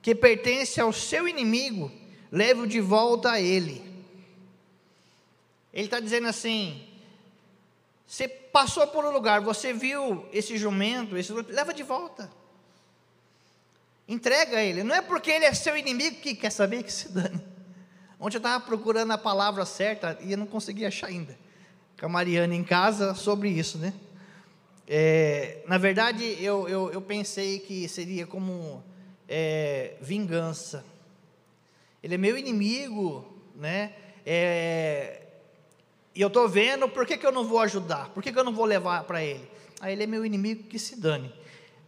que 0.00 0.14
pertence 0.14 0.80
ao 0.80 0.92
seu 0.92 1.28
inimigo, 1.28 1.90
leve-o 2.30 2.66
de 2.66 2.80
volta 2.80 3.32
a 3.32 3.40
ele. 3.40 3.82
Ele 5.72 5.86
está 5.86 6.00
dizendo 6.00 6.28
assim: 6.28 6.86
você 8.06 8.28
passou 8.28 8.86
por 8.86 9.04
um 9.04 9.10
lugar, 9.10 9.40
você 9.40 9.72
viu 9.72 10.26
esse 10.32 10.56
jumento, 10.56 11.16
esse 11.16 11.32
leva 11.32 11.74
de 11.74 11.82
volta. 11.82 12.30
Entrega 14.06 14.60
ele. 14.62 14.82
Não 14.82 14.94
é 14.94 15.00
porque 15.00 15.30
ele 15.30 15.44
é 15.44 15.54
seu 15.54 15.76
inimigo 15.76 16.16
que 16.16 16.34
quer 16.34 16.50
saber 16.50 16.82
que 16.82 16.92
se 16.92 17.08
dane. 17.08 17.42
Ontem 18.20 18.36
eu 18.36 18.38
estava 18.38 18.64
procurando 18.64 19.12
a 19.12 19.18
palavra 19.18 19.64
certa 19.64 20.18
e 20.20 20.32
eu 20.32 20.38
não 20.38 20.46
consegui 20.46 20.84
achar 20.84 21.08
ainda. 21.08 21.36
Com 21.98 22.06
a 22.06 22.08
Mariana 22.08 22.54
em 22.54 22.64
casa 22.64 23.14
sobre 23.14 23.48
isso, 23.48 23.78
né? 23.78 23.92
É, 24.86 25.62
na 25.66 25.78
verdade, 25.78 26.24
eu, 26.40 26.68
eu, 26.68 26.92
eu, 26.92 27.00
pensei 27.00 27.58
que 27.58 27.88
seria 27.88 28.26
como 28.26 28.84
é, 29.28 29.94
vingança. 30.00 30.84
Ele 32.02 32.14
é 32.14 32.18
meu 32.18 32.36
inimigo, 32.36 33.24
né? 33.56 33.94
É, 34.26 35.22
e 36.14 36.20
eu 36.20 36.28
estou 36.28 36.48
vendo, 36.48 36.88
por 36.88 37.06
que, 37.06 37.16
que 37.16 37.26
eu 37.26 37.32
não 37.32 37.44
vou 37.44 37.60
ajudar? 37.60 38.10
Por 38.10 38.22
que, 38.22 38.32
que 38.32 38.38
eu 38.38 38.44
não 38.44 38.54
vou 38.54 38.66
levar 38.66 39.04
para 39.04 39.22
ele? 39.24 39.48
Aí 39.80 39.92
ele 39.92 40.04
é 40.04 40.06
meu 40.06 40.24
inimigo, 40.24 40.64
que 40.64 40.78
se 40.78 41.00
dane. 41.00 41.32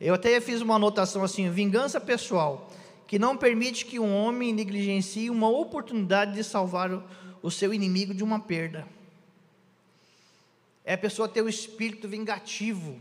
Eu 0.00 0.14
até 0.14 0.40
fiz 0.40 0.60
uma 0.60 0.76
anotação 0.76 1.24
assim: 1.24 1.50
vingança 1.50 2.00
pessoal, 2.00 2.70
que 3.06 3.18
não 3.18 3.36
permite 3.36 3.86
que 3.86 3.98
um 3.98 4.14
homem 4.14 4.52
negligencie 4.52 5.30
uma 5.30 5.48
oportunidade 5.48 6.34
de 6.34 6.44
salvar 6.44 6.92
o, 6.92 7.02
o 7.42 7.50
seu 7.50 7.72
inimigo 7.72 8.12
de 8.12 8.22
uma 8.22 8.40
perda. 8.40 8.86
É 10.84 10.94
a 10.94 10.98
pessoa 10.98 11.28
ter 11.28 11.42
o 11.42 11.48
espírito 11.48 12.06
vingativo. 12.06 13.00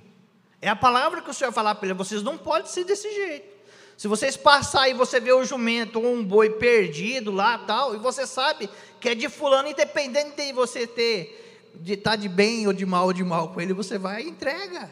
É 0.62 0.70
a 0.70 0.76
palavra 0.76 1.22
que 1.22 1.30
o 1.30 1.34
Senhor 1.34 1.52
falar 1.52 1.76
para 1.76 1.88
ele: 1.88 1.94
vocês 1.94 2.24
não 2.24 2.38
podem 2.38 2.72
ser 2.72 2.86
desse 2.86 3.14
jeito. 3.14 3.56
Se 3.98 4.08
vocês 4.08 4.36
passarem 4.36 4.94
e 4.94 4.98
você 4.98 5.20
vê 5.20 5.32
o 5.32 5.46
jumento 5.46 6.00
ou 6.00 6.14
um 6.14 6.24
boi 6.24 6.50
perdido 6.50 7.32
lá 7.32 7.58
tal, 7.60 7.96
e 7.96 7.98
você 7.98 8.28
sabe 8.28 8.70
que 9.00 9.10
é 9.10 9.16
de 9.16 9.30
fulano, 9.30 9.70
independente 9.70 10.36
de 10.36 10.52
você 10.52 10.86
ter, 10.86 11.72
de 11.76 11.94
estar 11.94 12.12
tá 12.12 12.16
de 12.18 12.28
bem 12.28 12.68
ou 12.68 12.74
de 12.74 12.86
mal 12.86 13.06
ou 13.06 13.14
de 13.14 13.24
mal 13.24 13.50
com 13.50 13.62
ele, 13.62 13.74
você 13.74 13.98
vai 13.98 14.24
e 14.24 14.30
entrega. 14.30 14.90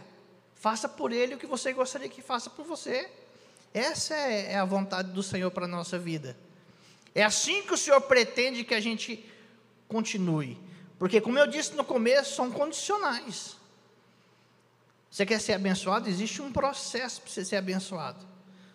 Faça 0.64 0.88
por 0.88 1.12
ele 1.12 1.36
o 1.36 1.38
que 1.38 1.46
você 1.46 1.74
gostaria 1.74 2.08
que 2.08 2.22
faça 2.22 2.50
por 2.50 2.64
você. 2.64 3.12
Essa 3.74 4.16
é, 4.16 4.54
é 4.54 4.56
a 4.58 4.64
vontade 4.64 5.12
do 5.12 5.22
Senhor 5.22 5.52
para 5.52 5.66
a 5.66 5.68
nossa 5.68 6.00
vida. 6.00 6.38
É 7.14 7.22
assim 7.22 7.64
que 7.64 7.74
o 7.74 7.78
Senhor 7.78 8.00
pretende 8.00 8.64
que 8.64 8.74
a 8.74 8.80
gente 8.80 9.30
continue. 9.90 10.58
Porque, 10.98 11.20
como 11.20 11.38
eu 11.38 11.48
disse 11.48 11.74
no 11.74 11.84
começo, 11.84 12.36
são 12.38 12.50
condicionais. 12.50 13.58
Você 15.12 15.26
quer 15.26 15.42
ser 15.42 15.52
abençoado? 15.52 16.08
Existe 16.08 16.42
um 16.42 16.50
processo 16.50 17.20
para 17.20 17.30
você 17.30 17.44
ser 17.44 17.58
abençoado. 17.58 18.26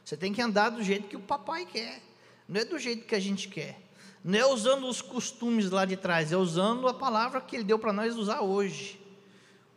Você 0.05 0.15
tem 0.15 0.31
que 0.31 0.43
andar 0.43 0.69
do 0.69 0.83
jeito 0.83 1.09
que 1.09 1.17
o 1.17 1.21
papai 1.21 1.65
quer, 1.65 2.03
não 2.47 2.61
é 2.61 2.67
do 2.67 2.79
jeito 2.79 3.07
que 3.07 3.15
a 3.15 3.21
gente 3.21 3.49
quer. 3.49 3.81
Não 4.23 4.39
é 4.39 4.45
usando 4.45 4.87
os 4.87 5.01
costumes 5.01 5.71
lá 5.71 5.87
de 5.87 5.97
trás, 5.97 6.33
é 6.33 6.37
usando 6.37 6.87
a 6.87 6.93
palavra 6.93 7.41
que 7.41 7.57
ele 7.57 7.65
deu 7.65 7.79
para 7.79 7.95
nós 7.95 8.15
usar 8.15 8.43
hoje. 8.43 8.98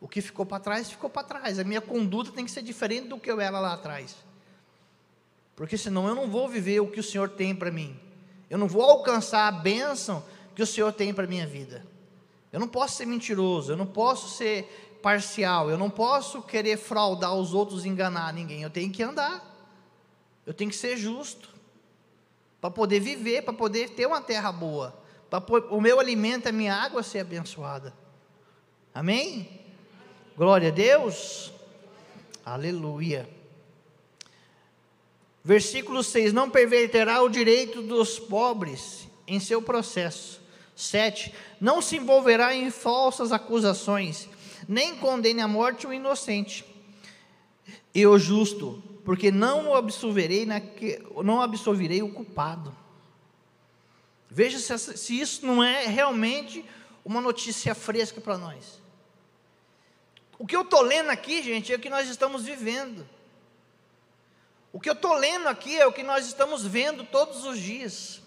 O 0.01 0.07
que 0.07 0.19
ficou 0.19 0.45
para 0.45 0.59
trás, 0.59 0.89
ficou 0.89 1.09
para 1.09 1.23
trás. 1.23 1.59
A 1.59 1.63
minha 1.63 1.79
conduta 1.79 2.31
tem 2.31 2.43
que 2.43 2.49
ser 2.49 2.63
diferente 2.63 3.07
do 3.07 3.19
que 3.19 3.31
eu 3.31 3.39
era 3.39 3.59
lá 3.59 3.73
atrás. 3.73 4.15
Porque 5.55 5.77
senão 5.77 6.07
eu 6.07 6.15
não 6.15 6.27
vou 6.27 6.49
viver 6.49 6.79
o 6.79 6.87
que 6.87 6.99
o 6.99 7.03
Senhor 7.03 7.29
tem 7.29 7.55
para 7.55 7.69
mim. 7.69 7.97
Eu 8.49 8.57
não 8.57 8.67
vou 8.67 8.81
alcançar 8.81 9.47
a 9.47 9.51
bênção 9.51 10.25
que 10.55 10.63
o 10.63 10.65
Senhor 10.65 10.91
tem 10.91 11.13
para 11.13 11.25
a 11.25 11.27
minha 11.27 11.45
vida. 11.45 11.85
Eu 12.51 12.59
não 12.59 12.67
posso 12.67 12.97
ser 12.97 13.05
mentiroso, 13.05 13.71
eu 13.71 13.77
não 13.77 13.85
posso 13.85 14.35
ser 14.35 14.99
parcial, 15.03 15.69
eu 15.69 15.77
não 15.77 15.89
posso 15.89 16.41
querer 16.41 16.77
fraudar 16.77 17.33
os 17.35 17.53
outros, 17.53 17.85
enganar 17.85 18.33
ninguém. 18.33 18.63
Eu 18.63 18.71
tenho 18.71 18.91
que 18.91 19.03
andar. 19.03 19.49
Eu 20.45 20.53
tenho 20.53 20.71
que 20.71 20.75
ser 20.75 20.97
justo 20.97 21.49
para 22.59 22.71
poder 22.71 22.99
viver, 22.99 23.43
para 23.43 23.53
poder 23.53 23.91
ter 23.91 24.07
uma 24.07 24.21
terra 24.21 24.51
boa, 24.51 24.99
para 25.29 25.43
o 25.69 25.79
meu 25.79 25.99
alimento, 25.99 26.47
a 26.47 26.51
minha 26.51 26.75
água 26.75 27.03
ser 27.03 27.19
abençoada. 27.19 27.93
Amém? 28.93 29.60
Glória 30.41 30.69
a 30.69 30.71
Deus. 30.71 31.51
Aleluia. 32.43 33.29
Versículo 35.43 36.01
6: 36.01 36.33
Não 36.33 36.49
perverterá 36.49 37.21
o 37.21 37.29
direito 37.29 37.79
dos 37.83 38.17
pobres 38.17 39.07
em 39.27 39.39
seu 39.39 39.61
processo. 39.61 40.41
7. 40.75 41.31
Não 41.59 41.79
se 41.79 41.97
envolverá 41.97 42.55
em 42.55 42.71
falsas 42.71 43.31
acusações, 43.31 44.27
nem 44.67 44.95
condene 44.95 45.41
à 45.41 45.47
morte 45.47 45.85
o 45.85 45.93
inocente. 45.93 46.65
E 47.93 48.07
o 48.07 48.17
justo 48.17 48.81
porque 49.05 49.29
não 49.29 49.75
absolverei, 49.75 50.47
não 51.23 51.39
absolverei 51.39 52.01
o 52.01 52.11
culpado. 52.11 52.75
Veja 54.27 54.57
se, 54.57 54.97
se 54.97 55.21
isso 55.21 55.45
não 55.45 55.63
é 55.63 55.85
realmente 55.85 56.65
uma 57.05 57.21
notícia 57.21 57.75
fresca 57.75 58.19
para 58.19 58.39
nós. 58.39 58.81
O 60.41 60.47
que 60.47 60.55
eu 60.55 60.63
estou 60.63 60.81
lendo 60.81 61.11
aqui, 61.11 61.43
gente, 61.43 61.71
é 61.71 61.75
o 61.75 61.79
que 61.79 61.87
nós 61.87 62.09
estamos 62.09 62.41
vivendo. 62.41 63.07
O 64.73 64.79
que 64.79 64.89
eu 64.89 64.93
estou 64.93 65.13
lendo 65.13 65.47
aqui 65.47 65.79
é 65.79 65.85
o 65.85 65.93
que 65.93 66.01
nós 66.01 66.25
estamos 66.25 66.65
vendo 66.65 67.03
todos 67.03 67.45
os 67.45 67.59
dias. 67.59 68.19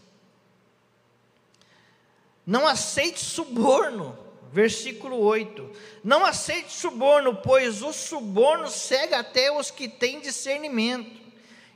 Não 2.47 2.69
aceite 2.69 3.19
suborno, 3.19 4.17
versículo 4.53 5.19
8. 5.19 5.69
Não 6.05 6.25
aceite 6.25 6.73
suborno, 6.73 7.35
pois 7.35 7.83
o 7.83 7.93
suborno 7.93 8.71
cega 8.71 9.19
até 9.19 9.51
os 9.51 9.73
que 9.73 9.89
têm 9.89 10.21
discernimento 10.21 11.21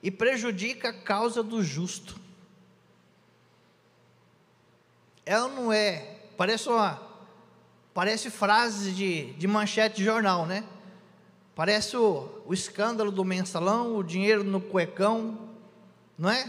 e 0.01 0.09
prejudica 0.09 0.91
a 0.91 1.03
causa 1.03 1.43
do 1.43 1.65
justo. 1.65 2.17
Ela 5.27 5.49
não 5.49 5.73
é, 5.73 6.21
parece 6.37 6.69
uma, 6.69 7.08
parece 7.99 8.31
frase 8.31 8.93
de, 8.93 9.33
de 9.33 9.49
manchete 9.49 9.97
de 9.97 10.05
jornal, 10.05 10.47
né? 10.47 10.63
Parece 11.53 11.97
o, 11.97 12.29
o 12.47 12.55
escândalo 12.55 13.11
do 13.11 13.25
mensalão, 13.25 13.97
o 13.97 14.05
dinheiro 14.05 14.45
no 14.45 14.61
cuecão, 14.61 15.37
não 16.17 16.31
é? 16.31 16.49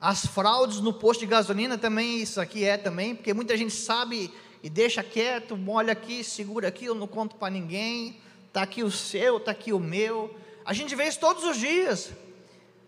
As 0.00 0.24
fraudes 0.24 0.78
no 0.78 0.92
posto 0.92 1.18
de 1.18 1.26
gasolina 1.26 1.76
também, 1.76 2.22
isso 2.22 2.40
aqui 2.40 2.64
é 2.64 2.76
também, 2.76 3.16
porque 3.16 3.34
muita 3.34 3.56
gente 3.56 3.74
sabe 3.74 4.32
e 4.62 4.70
deixa 4.70 5.02
quieto, 5.02 5.56
molha 5.56 5.90
aqui, 5.90 6.22
segura 6.22 6.68
aqui, 6.68 6.84
eu 6.84 6.94
não 6.94 7.08
conto 7.08 7.34
para 7.34 7.50
ninguém, 7.50 8.20
está 8.46 8.62
aqui 8.62 8.84
o 8.84 8.90
seu, 8.90 9.38
está 9.38 9.50
aqui 9.50 9.72
o 9.72 9.80
meu. 9.80 10.32
A 10.64 10.72
gente 10.72 10.94
vê 10.94 11.08
isso 11.08 11.18
todos 11.18 11.42
os 11.42 11.56
dias. 11.56 12.12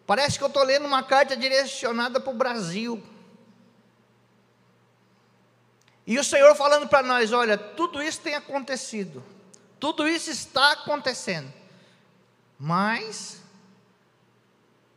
Parece 0.06 0.38
que 0.38 0.44
eu 0.44 0.48
estou 0.48 0.62
lendo 0.62 0.86
uma 0.86 1.02
carta 1.02 1.36
direcionada 1.36 2.20
para 2.20 2.32
o 2.32 2.36
Brasil. 2.36 3.02
E 6.08 6.18
o 6.18 6.24
Senhor 6.24 6.56
falando 6.56 6.88
para 6.88 7.02
nós: 7.02 7.32
olha, 7.34 7.58
tudo 7.58 8.02
isso 8.02 8.20
tem 8.22 8.34
acontecido, 8.34 9.22
tudo 9.78 10.08
isso 10.08 10.30
está 10.30 10.72
acontecendo, 10.72 11.52
mas 12.58 13.42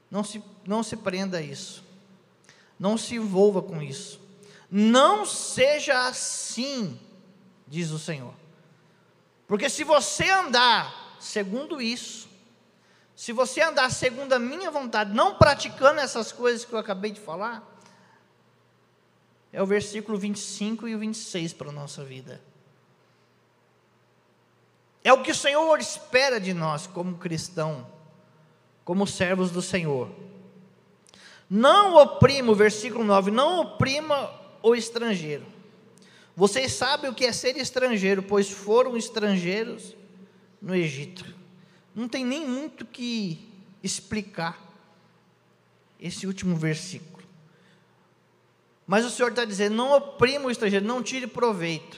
não 0.09 0.23
se, 0.23 0.41
não 0.65 0.81
se 0.81 0.95
prenda 0.95 1.39
a 1.39 1.41
isso, 1.41 1.83
não 2.79 2.97
se 2.97 3.15
envolva 3.15 3.61
com 3.61 3.81
isso, 3.81 4.21
não 4.71 5.25
seja 5.25 6.07
assim, 6.07 6.97
diz 7.67 7.91
o 7.91 7.99
Senhor, 7.99 8.33
porque 9.45 9.69
se 9.69 9.83
você 9.83 10.29
andar 10.29 11.17
segundo 11.19 11.81
isso, 11.81 12.29
se 13.17 13.33
você 13.33 13.59
andar 13.59 13.91
segundo 13.91 14.31
a 14.31 14.39
minha 14.39 14.71
vontade, 14.71 15.13
não 15.13 15.35
praticando 15.35 15.99
essas 15.99 16.31
coisas 16.31 16.63
que 16.63 16.71
eu 16.71 16.79
acabei 16.79 17.11
de 17.11 17.19
falar, 17.19 17.70
é 19.53 19.61
o 19.61 19.65
versículo 19.65 20.17
25 20.17 20.87
e 20.87 20.95
o 20.95 20.99
26 20.99 21.53
para 21.53 21.69
a 21.69 21.73
nossa 21.73 22.03
vida. 22.03 22.41
É 25.03 25.11
o 25.11 25.21
que 25.21 25.31
o 25.31 25.35
Senhor 25.35 25.79
espera 25.79 26.39
de 26.39 26.53
nós 26.53 26.87
como 26.87 27.17
cristão, 27.17 27.87
como 28.85 29.07
servos 29.07 29.51
do 29.51 29.61
Senhor. 29.61 30.09
Não 31.49 31.95
oprima, 31.95 32.51
o 32.51 32.55
versículo 32.55 33.03
9, 33.03 33.31
não 33.31 33.59
oprima 33.59 34.31
o 34.63 34.73
estrangeiro. 34.73 35.45
Vocês 36.35 36.71
sabem 36.71 37.09
o 37.09 37.13
que 37.13 37.25
é 37.25 37.33
ser 37.33 37.57
estrangeiro, 37.57 38.23
pois 38.23 38.49
foram 38.49 38.95
estrangeiros 38.95 39.95
no 40.61 40.73
Egito. 40.73 41.25
Não 41.93 42.07
tem 42.07 42.23
nem 42.23 42.47
muito 42.47 42.85
que 42.85 43.49
explicar 43.83 44.59
esse 45.99 46.25
último 46.25 46.55
versículo. 46.55 47.20
Mas 48.91 49.05
o 49.05 49.09
Senhor 49.09 49.29
está 49.29 49.45
dizendo: 49.45 49.73
não 49.73 49.93
oprima 49.93 50.47
o 50.47 50.51
estrangeiro, 50.51 50.85
não 50.85 51.01
tire 51.01 51.25
proveito. 51.25 51.97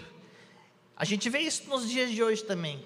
A 0.95 1.03
gente 1.03 1.27
vê 1.27 1.39
isso 1.39 1.67
nos 1.67 1.89
dias 1.89 2.11
de 2.11 2.21
hoje 2.21 2.43
também. 2.43 2.85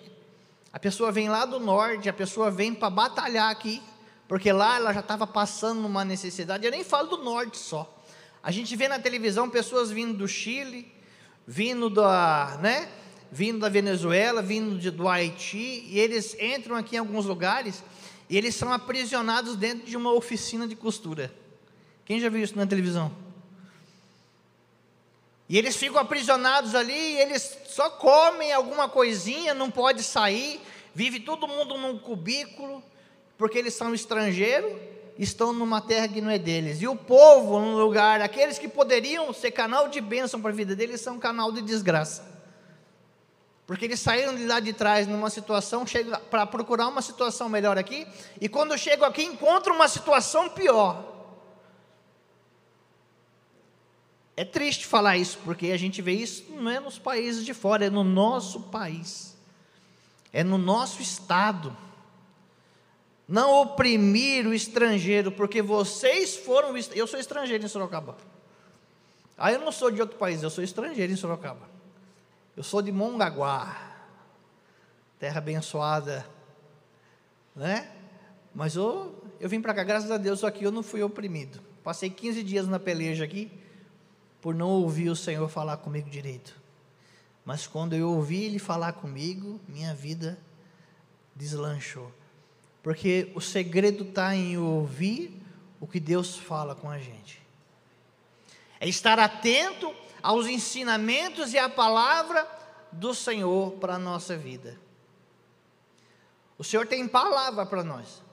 A 0.72 0.80
pessoa 0.80 1.12
vem 1.12 1.28
lá 1.28 1.44
do 1.44 1.60
norte, 1.60 2.08
a 2.08 2.14
pessoa 2.14 2.50
vem 2.50 2.74
para 2.74 2.90
batalhar 2.90 3.52
aqui, 3.52 3.82
porque 4.26 4.50
lá 4.50 4.78
ela 4.78 4.94
já 4.94 5.02
estava 5.02 5.28
passando 5.28 5.86
uma 5.86 6.06
necessidade. 6.06 6.64
Eu 6.64 6.72
nem 6.72 6.86
falo 6.86 7.18
do 7.18 7.22
norte 7.22 7.58
só. 7.58 8.02
A 8.42 8.50
gente 8.50 8.74
vê 8.78 8.88
na 8.88 8.98
televisão 8.98 9.50
pessoas 9.50 9.92
vindo 9.92 10.14
do 10.14 10.26
Chile, 10.26 10.90
vindo 11.46 11.90
da, 11.90 12.58
né, 12.62 12.88
vindo 13.30 13.60
da 13.60 13.68
Venezuela, 13.68 14.42
vindo 14.42 14.80
de, 14.80 14.90
do 14.90 15.06
Haiti, 15.06 15.84
e 15.86 16.00
eles 16.00 16.34
entram 16.40 16.78
aqui 16.78 16.96
em 16.96 17.00
alguns 17.00 17.26
lugares 17.26 17.84
e 18.30 18.38
eles 18.38 18.56
são 18.56 18.72
aprisionados 18.72 19.58
dentro 19.58 19.86
de 19.86 19.98
uma 19.98 20.14
oficina 20.14 20.66
de 20.66 20.78
costura. 20.78 21.30
Quem 22.06 22.22
já 22.22 22.30
viu 22.30 22.42
isso 22.42 22.56
na 22.56 22.66
televisão? 22.66 23.27
E 25.50 25.58
eles 25.58 25.76
ficam 25.76 26.00
aprisionados 26.00 26.76
ali, 26.76 27.18
eles 27.20 27.58
só 27.68 27.90
comem 27.90 28.52
alguma 28.52 28.90
coisinha, 28.90 29.54
não 29.54 29.72
pode 29.72 30.04
sair, 30.04 30.62
vive 30.94 31.22
todo 31.22 31.48
mundo 31.48 31.78
num 31.78 31.98
cubículo, 31.98 32.84
porque 33.38 33.58
eles 33.58 33.74
são 33.74 33.94
estrangeiros, 33.94 34.74
estão 35.18 35.54
numa 35.54 35.80
terra 35.80 36.08
que 36.08 36.20
não 36.20 36.30
é 36.30 36.38
deles. 36.38 36.82
E 36.82 36.88
o 36.88 36.96
povo, 36.96 37.60
num 37.60 37.78
lugar, 37.78 38.22
aqueles 38.22 38.60
que 38.60 38.68
poderiam 38.68 39.32
ser 39.32 39.52
canal 39.52 39.88
de 39.88 40.02
bênção 40.02 40.42
para 40.42 40.52
a 40.52 40.54
vida 40.54 40.76
deles, 40.76 41.00
são 41.00 41.18
canal 41.18 41.52
de 41.52 41.62
desgraça. 41.62 42.36
Porque 43.66 43.86
eles 43.86 44.00
saíram 44.00 44.36
de 44.36 44.46
lá 44.46 44.60
de 44.60 44.74
trás 44.74 45.08
numa 45.08 45.30
situação, 45.30 45.86
para 46.30 46.46
procurar 46.46 46.88
uma 46.88 47.02
situação 47.02 47.48
melhor 47.48 47.78
aqui, 47.78 48.06
e 48.40 48.50
quando 48.50 48.78
chegam 48.78 49.08
aqui 49.08 49.24
encontram 49.24 49.76
uma 49.76 49.88
situação 49.88 50.50
pior. 50.50 51.17
É 54.38 54.46
triste 54.46 54.86
falar 54.86 55.18
isso, 55.18 55.40
porque 55.44 55.72
a 55.72 55.78
gente 55.78 56.00
vê 56.00 56.12
isso 56.12 56.46
não 56.52 56.70
é 56.70 56.80
nos 56.80 57.00
países 57.00 57.44
de 57.44 57.56
fora, 57.56 57.86
é 57.86 57.90
no 57.90 58.04
nosso 58.04 58.62
país, 58.62 59.36
é 60.32 60.44
no 60.44 60.60
nosso 60.60 61.02
estado. 61.02 61.76
Não 63.28 63.62
oprimir 63.64 64.46
o 64.46 64.54
estrangeiro, 64.54 65.32
porque 65.32 65.60
vocês 65.60 66.38
foram. 66.38 66.78
Eu 66.94 67.08
sou 67.08 67.20
estrangeiro 67.20 67.66
em 67.66 67.68
Sorocaba. 67.68 68.16
Ah, 69.36 69.52
eu 69.52 69.60
não 69.60 69.72
sou 69.72 69.90
de 69.90 70.00
outro 70.00 70.18
país, 70.18 70.44
eu 70.44 70.52
sou 70.52 70.64
estrangeiro 70.64 71.12
em 71.12 71.16
Sorocaba. 71.16 71.68
Eu 72.56 72.62
sou 72.62 72.82
de 72.82 72.92
Mongaguá, 72.92 73.76
terra 75.20 75.40
abençoada, 75.40 76.28
né? 77.56 77.92
Mas 78.54 78.76
eu, 78.76 79.16
eu 79.40 79.50
vim 79.50 79.62
para 79.62 79.74
cá, 79.74 79.84
graças 79.84 80.12
a 80.12 80.18
Deus, 80.18 80.44
aqui 80.44 80.64
eu 80.64 80.72
não 80.72 80.84
fui 80.84 81.02
oprimido. 81.02 81.60
Passei 81.84 82.10
15 82.10 82.44
dias 82.44 82.68
na 82.68 82.80
peleja 82.80 83.24
aqui, 83.24 83.52
por 84.48 84.56
não 84.56 84.70
ouvir 84.70 85.10
o 85.10 85.16
Senhor 85.16 85.50
falar 85.50 85.76
comigo 85.76 86.10
direito. 86.10 86.58
Mas 87.44 87.68
quando 87.68 87.94
eu 87.94 88.10
ouvi 88.10 88.46
Ele 88.46 88.60
falar 88.60 88.94
comigo, 88.94 89.60
minha 89.68 89.94
vida 89.94 90.40
deslanchou. 91.36 92.10
Porque 92.82 93.30
o 93.36 93.42
segredo 93.42 94.06
está 94.06 94.34
em 94.34 94.58
ouvir 94.58 95.38
o 95.82 95.86
que 95.86 96.00
Deus 96.00 96.38
fala 96.38 96.74
com 96.74 96.90
a 96.90 96.98
gente. 96.98 97.42
É 98.80 98.88
estar 98.88 99.20
atento 99.20 99.94
aos 100.24 100.48
ensinamentos 100.48 101.52
e 101.52 101.58
à 101.58 101.68
palavra 101.68 102.48
do 102.90 103.14
Senhor 103.14 103.74
para 103.74 103.96
a 103.96 104.00
nossa 104.00 104.38
vida. 104.38 104.80
O 106.58 106.64
Senhor 106.64 106.88
tem 106.88 107.06
palavra 107.06 107.66
para 107.66 107.84
nós. 107.84 108.24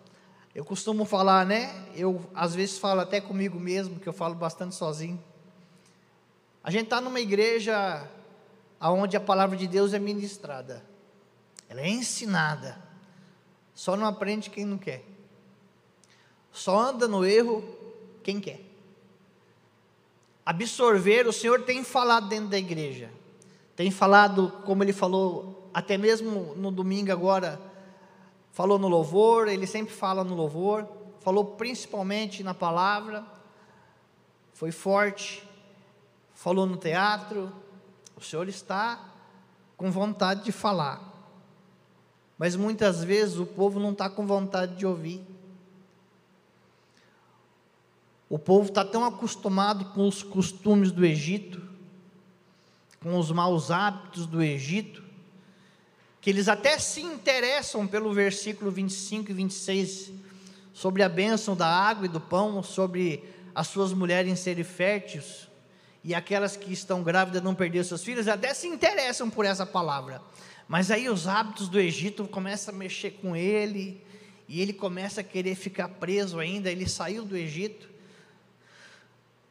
Eu 0.55 0.65
costumo 0.65 1.05
falar, 1.05 1.45
né? 1.45 1.75
Eu 1.97 2.25
às 2.33 2.55
vezes 2.55 2.79
falo 2.79 3.01
até 3.01 3.21
comigo 3.21 3.59
mesmo, 3.59 3.99
que 3.99 4.09
eu 4.09 4.13
falo 4.13 4.37
bastante 4.37 4.77
sozinho. 4.77 5.21
A 6.65 6.71
gente 6.71 6.85
está 6.85 6.99
numa 6.99 7.21
igreja 7.21 8.09
onde 8.81 9.19
a 9.19 9.21
palavra 9.21 9.55
de 9.55 9.67
Deus 9.67 9.93
é 9.93 9.99
ministrada, 9.99 10.83
ela 11.69 11.83
é 11.83 11.89
ensinada, 11.91 12.83
só 13.75 13.95
não 13.95 14.07
aprende 14.07 14.49
quem 14.49 14.65
não 14.65 14.79
quer, 14.79 15.05
só 16.51 16.79
anda 16.79 17.07
no 17.07 17.23
erro 17.23 17.63
quem 18.23 18.41
quer. 18.41 18.63
Absorver, 20.47 21.27
o 21.27 21.33
Senhor 21.35 21.63
tem 21.65 21.85
falado 21.85 22.29
dentro 22.29 22.49
da 22.49 22.59
igreja, 22.59 23.11
tem 23.77 23.91
falado, 23.91 24.51
como 24.65 24.83
Ele 24.83 24.93
falou, 24.95 25.69
até 25.75 25.99
mesmo 25.99 26.55
no 26.57 26.71
domingo 26.71 27.13
agora, 27.13 27.61
falou 28.53 28.79
no 28.79 28.89
louvor, 28.89 29.49
Ele 29.49 29.67
sempre 29.67 29.93
fala 29.93 30.25
no 30.25 30.35
louvor, 30.35 30.89
falou 31.21 31.45
principalmente 31.45 32.43
na 32.43 32.55
palavra, 32.55 33.23
foi 34.55 34.71
forte, 34.71 35.47
falou 36.35 36.67
no 36.67 36.77
teatro, 36.77 37.51
o 38.17 38.21
Senhor 38.21 38.49
está 38.49 39.01
com 39.77 39.91
vontade 39.91 40.45
de 40.45 40.53
falar, 40.53 41.13
mas 42.37 42.57
muitas 42.57 43.03
vezes 43.03 43.39
o 43.39 43.47
povo 43.47 43.81
não 43.81 43.93
está 43.93 44.11
com 44.11 44.27
vontade 44.27 44.77
de 44.77 44.85
ouvir. 44.85 45.25
O 48.29 48.39
povo 48.39 48.69
está 48.69 48.85
tão 48.85 49.05
acostumado 49.05 49.85
com 49.93 50.09
os 50.09 50.23
costumes 50.23 50.91
do 50.91 51.05
Egito, 51.05 51.63
com 53.01 53.19
os 53.19 53.31
maus 53.31 53.71
hábitos 53.71 54.27
do 54.27 54.43
Egito, 54.43 55.05
que 56.21 56.31
eles 56.31 56.49
até 56.49 56.79
se 56.79 57.03
interessam 57.03 57.87
pelo 57.87 58.13
versículo 58.13 58.71
25 58.71 59.31
e 59.31 59.35
26 59.35 60.13
sobre 60.73 61.03
a 61.03 61.09
bênção 61.09 61.55
da 61.55 61.69
água 61.69 62.07
e 62.07 62.09
do 62.09 62.21
pão, 62.21 62.63
sobre 62.63 63.23
as 63.55 63.69
suas 63.69 63.93
mulheres 63.93 64.41
serem 64.41 64.65
férteis, 64.65 65.49
e 66.05 66.15
aquelas 66.15 66.57
que 66.57 66.73
estão 66.73 67.03
grávidas 67.03 67.43
não 67.43 67.55
perder 67.55 67.85
seus 67.85 68.05
filhos, 68.05 68.29
até 68.29 68.53
se 68.53 68.69
interessam 68.69 69.31
por 69.31 69.47
essa 69.47 69.65
palavra. 69.65 70.21
Mas 70.69 70.91
aí 70.91 71.09
os 71.09 71.27
hábitos 71.27 71.69
do 71.69 71.81
Egito 71.81 72.29
começam 72.29 72.75
a 72.75 72.77
mexer 72.77 73.13
com 73.13 73.35
ele, 73.35 74.05
e 74.47 74.61
ele 74.61 74.75
começa 74.75 75.23
a 75.23 75.25
querer 75.25 75.55
ficar 75.55 75.89
preso 75.89 76.39
ainda. 76.39 76.71
Ele 76.71 76.87
saiu 76.87 77.25
do 77.25 77.35
Egito, 77.35 77.89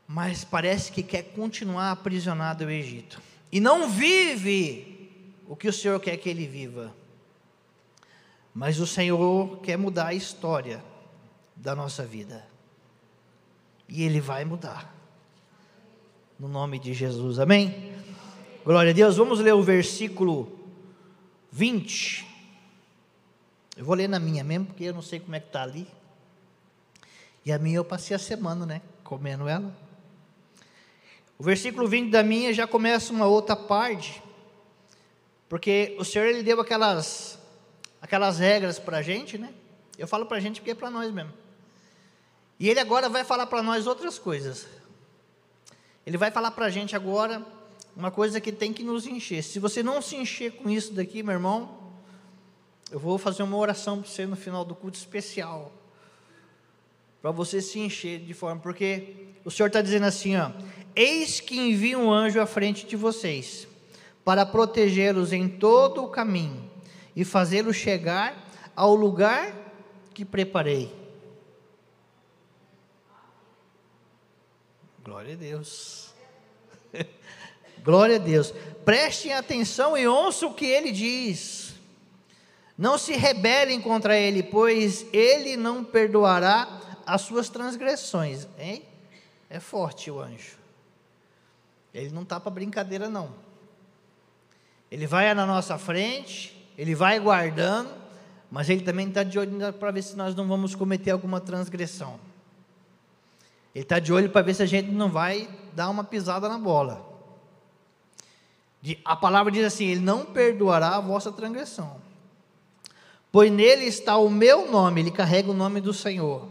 mas 0.07 0.43
parece 0.43 0.91
que 0.91 1.01
quer 1.01 1.23
continuar 1.23 1.91
aprisionado 1.91 2.65
no 2.65 2.71
Egito. 2.71 3.19
E 3.51 3.59
não 3.59 3.89
vive 3.89 5.09
o 5.47 5.55
que 5.55 5.67
o 5.67 5.73
Senhor 5.73 5.99
quer 5.99 6.17
que 6.17 6.29
ele 6.29 6.45
viva. 6.45 6.95
Mas 8.53 8.79
o 8.79 8.85
Senhor 8.85 9.59
quer 9.61 9.77
mudar 9.77 10.07
a 10.07 10.13
história 10.13 10.83
da 11.55 11.75
nossa 11.75 12.05
vida. 12.05 12.45
E 13.89 14.03
Ele 14.03 14.21
vai 14.21 14.45
mudar. 14.45 15.02
No 16.43 16.49
nome 16.49 16.77
de 16.77 16.93
Jesus, 16.93 17.39
amém? 17.39 17.95
Glória 18.65 18.91
a 18.91 18.93
Deus. 18.93 19.15
Vamos 19.15 19.39
ler 19.39 19.53
o 19.53 19.63
versículo 19.63 20.51
20. 21.49 22.27
Eu 23.77 23.85
vou 23.85 23.95
ler 23.95 24.09
na 24.09 24.19
minha 24.19 24.43
mesmo, 24.43 24.65
porque 24.65 24.83
eu 24.83 24.93
não 24.93 25.01
sei 25.01 25.21
como 25.21 25.33
é 25.37 25.39
que 25.39 25.47
está 25.47 25.63
ali. 25.63 25.87
E 27.45 27.51
a 27.53 27.57
minha 27.57 27.77
eu 27.77 27.85
passei 27.85 28.13
a 28.13 28.19
semana, 28.19 28.65
né? 28.65 28.81
Comendo 29.05 29.47
ela. 29.47 29.73
O 31.39 31.43
versículo 31.45 31.87
20 31.87 32.11
da 32.11 32.21
minha 32.21 32.53
já 32.53 32.67
começa 32.67 33.13
uma 33.13 33.25
outra 33.25 33.55
parte. 33.55 34.21
Porque 35.47 35.95
o 35.97 36.03
Senhor 36.03 36.25
ele 36.25 36.43
deu 36.43 36.59
aquelas 36.59 37.39
aquelas 38.01 38.37
regras 38.37 38.77
para 38.77 38.97
a 38.97 39.01
gente, 39.01 39.37
né? 39.37 39.53
Eu 39.97 40.09
falo 40.09 40.25
para 40.25 40.35
a 40.35 40.41
gente 40.41 40.59
porque 40.59 40.71
é 40.71 40.75
para 40.75 40.91
nós 40.91 41.09
mesmo. 41.09 41.31
E 42.59 42.69
ele 42.69 42.81
agora 42.81 43.07
vai 43.07 43.23
falar 43.23 43.45
para 43.45 43.63
nós 43.63 43.87
outras 43.87 44.19
coisas. 44.19 44.82
Ele 46.05 46.17
vai 46.17 46.31
falar 46.31 46.51
para 46.51 46.65
a 46.65 46.69
gente 46.69 46.95
agora 46.95 47.45
uma 47.95 48.11
coisa 48.11 48.41
que 48.41 48.51
tem 48.51 48.73
que 48.73 48.83
nos 48.83 49.07
encher. 49.07 49.43
Se 49.43 49.59
você 49.59 49.81
não 49.81 50.01
se 50.01 50.15
encher 50.15 50.51
com 50.51 50.69
isso 50.69 50.93
daqui, 50.93 51.23
meu 51.23 51.33
irmão, 51.33 51.77
eu 52.91 52.99
vou 52.99 53.17
fazer 53.17 53.43
uma 53.43 53.57
oração 53.57 54.01
para 54.01 54.09
você 54.09 54.25
no 54.25 54.35
final 54.35 54.65
do 54.65 54.75
culto 54.75 54.97
especial. 54.97 55.71
Para 57.21 57.31
você 57.31 57.61
se 57.61 57.79
encher 57.79 58.19
de 58.19 58.33
forma, 58.33 58.61
porque 58.61 59.15
o 59.45 59.51
Senhor 59.51 59.67
está 59.67 59.81
dizendo 59.81 60.05
assim: 60.05 60.35
ó, 60.35 60.51
Eis 60.95 61.39
que 61.39 61.57
envio 61.57 61.99
um 61.99 62.11
anjo 62.11 62.41
à 62.41 62.45
frente 62.45 62.85
de 62.85 62.95
vocês, 62.95 63.67
para 64.25 64.45
protegê-los 64.45 65.31
em 65.31 65.47
todo 65.47 66.03
o 66.03 66.09
caminho 66.09 66.69
e 67.15 67.23
fazê-lo 67.23 67.73
chegar 67.73 68.51
ao 68.75 68.93
lugar 68.93 69.53
que 70.13 70.25
preparei. 70.25 71.02
Glória 75.03 75.33
a 75.33 75.37
Deus. 75.37 76.13
Glória 77.83 78.15
a 78.15 78.19
Deus. 78.19 78.53
Prestem 78.85 79.33
atenção 79.33 79.97
e 79.97 80.07
ouçam 80.07 80.49
o 80.49 80.53
que 80.53 80.65
ele 80.65 80.91
diz. 80.91 81.73
Não 82.77 82.97
se 82.97 83.13
rebelem 83.13 83.81
contra 83.81 84.17
ele, 84.17 84.41
pois 84.41 85.05
ele 85.11 85.57
não 85.57 85.83
perdoará 85.83 86.79
as 87.05 87.21
suas 87.21 87.49
transgressões. 87.49 88.47
Hein? 88.57 88.83
É 89.49 89.59
forte 89.59 90.09
o 90.09 90.21
anjo. 90.21 90.57
Ele 91.93 92.09
não 92.09 92.23
está 92.23 92.39
para 92.39 92.51
brincadeira, 92.51 93.09
não. 93.09 93.29
Ele 94.89 95.05
vai 95.05 95.31
na 95.33 95.45
nossa 95.45 95.77
frente, 95.77 96.71
ele 96.77 96.95
vai 96.95 97.19
guardando, 97.19 97.91
mas 98.49 98.69
ele 98.69 98.81
também 98.81 99.09
está 99.09 99.23
de 99.23 99.37
olho 99.37 99.73
para 99.73 99.91
ver 99.91 100.01
se 100.01 100.15
nós 100.15 100.33
não 100.33 100.47
vamos 100.47 100.75
cometer 100.75 101.11
alguma 101.11 101.41
transgressão. 101.41 102.19
Ele 103.73 103.83
está 103.83 103.99
de 103.99 104.13
olho 104.13 104.29
para 104.29 104.41
ver 104.41 104.53
se 104.53 104.61
a 104.61 104.67
gente 104.67 104.91
não 104.91 105.09
vai 105.09 105.49
dar 105.73 105.89
uma 105.89 106.03
pisada 106.03 106.47
na 106.47 106.57
bola. 106.57 107.11
A 109.03 109.15
palavra 109.15 109.51
diz 109.51 109.65
assim: 109.65 109.85
Ele 109.87 110.01
não 110.01 110.25
perdoará 110.25 110.97
a 110.97 111.01
vossa 111.01 111.31
transgressão, 111.31 111.99
pois 113.31 113.51
nele 113.51 113.85
está 113.85 114.17
o 114.17 114.29
meu 114.29 114.69
nome, 114.69 115.01
ele 115.01 115.11
carrega 115.11 115.49
o 115.49 115.55
nome 115.55 115.81
do 115.81 115.93
Senhor. 115.93 116.47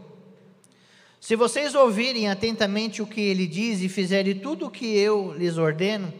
Se 1.21 1.37
vocês 1.37 1.73
ouvirem 1.73 2.29
atentamente 2.29 3.01
o 3.01 3.07
que 3.07 3.21
ele 3.21 3.47
diz 3.47 3.79
e 3.79 3.87
fizerem 3.87 4.37
tudo 4.39 4.65
o 4.65 4.69
que 4.69 4.97
eu 4.97 5.33
lhes 5.33 5.57
ordeno, 5.57 6.13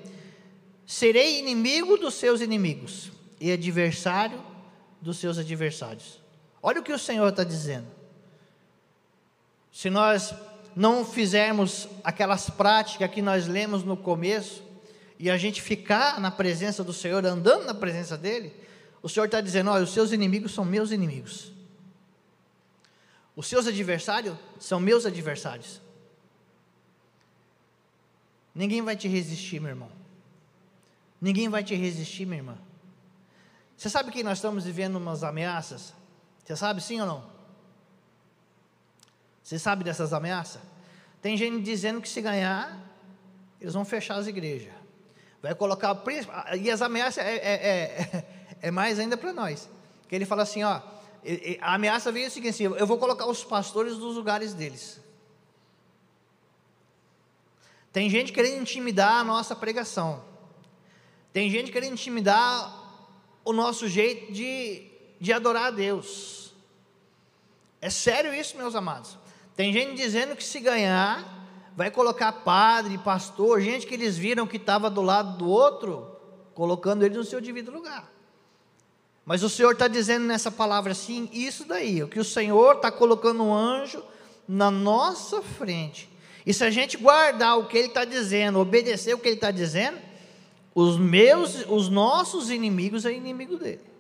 serei 0.85 1.39
inimigo 1.39 1.97
dos 1.97 2.13
seus 2.13 2.39
inimigos 2.39 3.11
e 3.37 3.51
adversário 3.51 4.41
dos 5.01 5.17
seus 5.17 5.37
adversários. 5.37 6.21
Olha 6.61 6.79
o 6.79 6.83
que 6.83 6.93
o 6.93 6.97
Senhor 6.97 7.27
está 7.27 7.43
dizendo. 7.43 7.87
Se 9.69 9.89
nós 9.89 10.33
não 10.75 11.05
fizermos 11.05 11.87
aquelas 12.03 12.49
práticas 12.49 13.11
que 13.11 13.21
nós 13.21 13.47
lemos 13.47 13.83
no 13.83 13.95
começo, 13.95 14.63
e 15.19 15.29
a 15.29 15.37
gente 15.37 15.61
ficar 15.61 16.19
na 16.19 16.31
presença 16.31 16.83
do 16.83 16.91
Senhor, 16.91 17.25
andando 17.25 17.65
na 17.65 17.73
presença 17.73 18.17
dEle, 18.17 18.53
o 19.01 19.07
Senhor 19.07 19.25
está 19.25 19.39
dizendo: 19.39 19.69
olha, 19.69 19.83
os 19.83 19.93
seus 19.93 20.11
inimigos 20.11 20.53
são 20.53 20.65
meus 20.65 20.91
inimigos, 20.91 21.51
os 23.35 23.47
seus 23.47 23.67
adversários 23.67 24.35
são 24.59 24.79
meus 24.79 25.05
adversários. 25.05 25.81
Ninguém 28.53 28.81
vai 28.81 28.95
te 28.95 29.07
resistir, 29.07 29.59
meu 29.59 29.69
irmão. 29.69 29.89
Ninguém 31.19 31.49
vai 31.49 31.63
te 31.63 31.73
resistir, 31.73 32.25
minha 32.25 32.39
irmã. 32.39 32.57
Você 33.75 33.89
sabe 33.89 34.11
que 34.11 34.23
nós 34.23 34.37
estamos 34.37 34.65
vivendo 34.65 34.97
umas 34.97 35.23
ameaças? 35.23 35.93
Você 36.43 36.55
sabe 36.55 36.81
sim 36.81 36.99
ou 37.01 37.07
não? 37.07 37.32
Você 39.43 39.59
sabe 39.59 39.83
dessas 39.83 40.13
ameaças? 40.13 40.61
Tem 41.21 41.35
gente 41.35 41.61
dizendo 41.61 42.01
que 42.01 42.07
se 42.07 42.21
ganhar, 42.21 42.79
eles 43.59 43.73
vão 43.73 43.83
fechar 43.83 44.15
as 44.15 44.27
igrejas. 44.27 44.73
Vai 45.41 45.53
colocar 45.53 45.93
príncipe. 45.95 46.33
E 46.61 46.71
as 46.71 46.81
ameaças 46.81 47.23
é, 47.23 47.35
é, 47.35 47.53
é, 47.53 48.25
é 48.61 48.71
mais 48.71 48.97
ainda 48.99 49.17
para 49.17 49.33
nós. 49.33 49.69
Que 50.07 50.15
ele 50.15 50.25
fala 50.25 50.43
assim: 50.43 50.63
ó, 50.63 50.81
a 51.61 51.75
ameaça 51.75 52.11
veio 52.11 52.27
o 52.27 52.31
seguinte: 52.31 52.51
assim, 52.51 52.63
eu 52.63 52.87
vou 52.87 52.97
colocar 52.97 53.25
os 53.25 53.43
pastores 53.43 53.97
nos 53.97 54.15
lugares 54.15 54.53
deles. 54.53 55.01
Tem 57.91 58.09
gente 58.09 58.31
querendo 58.31 58.61
intimidar 58.61 59.19
a 59.19 59.23
nossa 59.23 59.55
pregação. 59.55 60.23
Tem 61.31 61.49
gente 61.49 61.71
querendo 61.71 61.93
intimidar 61.93 62.81
o 63.43 63.51
nosso 63.51 63.87
jeito 63.87 64.31
de, 64.31 64.89
de 65.19 65.33
adorar 65.33 65.65
a 65.65 65.71
Deus. 65.71 66.53
É 67.81 67.89
sério 67.89 68.33
isso, 68.33 68.57
meus 68.57 68.75
amados. 68.75 69.17
Tem 69.55 69.71
gente 69.71 69.95
dizendo 69.95 70.35
que 70.35 70.43
se 70.43 70.59
ganhar, 70.59 71.71
vai 71.75 71.91
colocar 71.91 72.31
padre, 72.31 72.97
pastor, 72.97 73.61
gente 73.61 73.85
que 73.85 73.93
eles 73.93 74.17
viram 74.17 74.47
que 74.47 74.57
estava 74.57 74.89
do 74.89 75.01
lado 75.01 75.37
do 75.37 75.49
outro, 75.49 76.15
colocando 76.53 77.03
ele 77.03 77.15
no 77.15 77.23
seu 77.23 77.39
devido 77.39 77.71
lugar. 77.71 78.11
Mas 79.25 79.41
o 79.41 79.49
Senhor 79.49 79.71
está 79.71 79.87
dizendo 79.87 80.25
nessa 80.25 80.51
palavra 80.51 80.91
assim, 80.91 81.29
isso 81.31 81.65
daí, 81.65 82.03
o 82.03 82.07
que 82.07 82.19
o 82.19 82.25
Senhor 82.25 82.75
está 82.75 82.91
colocando 82.91 83.43
um 83.43 83.53
anjo 83.53 84.03
na 84.47 84.69
nossa 84.69 85.41
frente. 85.41 86.09
E 86.45 86.53
se 86.53 86.63
a 86.63 86.69
gente 86.69 86.97
guardar 86.97 87.57
o 87.57 87.67
que 87.67 87.77
Ele 87.77 87.87
está 87.87 88.03
dizendo, 88.03 88.59
obedecer 88.59 89.13
o 89.13 89.17
que 89.17 89.29
Ele 89.29 89.35
está 89.35 89.49
dizendo, 89.49 89.97
os 90.75 90.97
meus, 90.97 91.65
os 91.69 91.87
nossos 91.87 92.49
inimigos 92.49 93.05
é 93.05 93.13
inimigo 93.13 93.57
dele. 93.57 93.93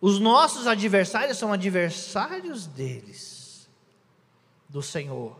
Os 0.00 0.18
nossos 0.18 0.66
adversários 0.66 1.36
são 1.36 1.52
adversários 1.52 2.66
deles, 2.66 3.43
do 4.74 4.82
Senhor. 4.82 5.36